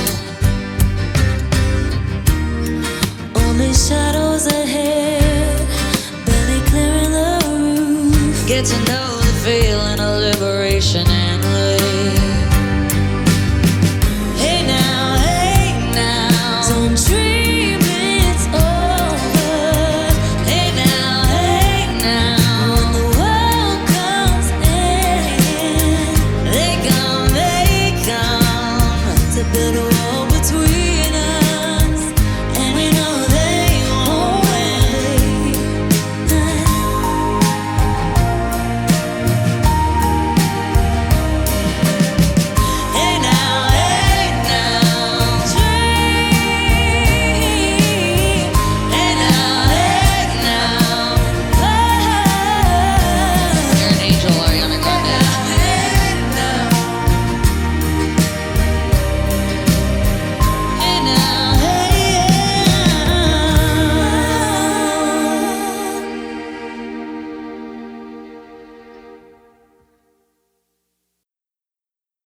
[3.36, 5.68] only shadows ahead,
[6.24, 7.30] barely clearing the
[7.60, 8.48] roof.
[8.48, 9.09] Get to know
[9.42, 11.06] feeling of liberation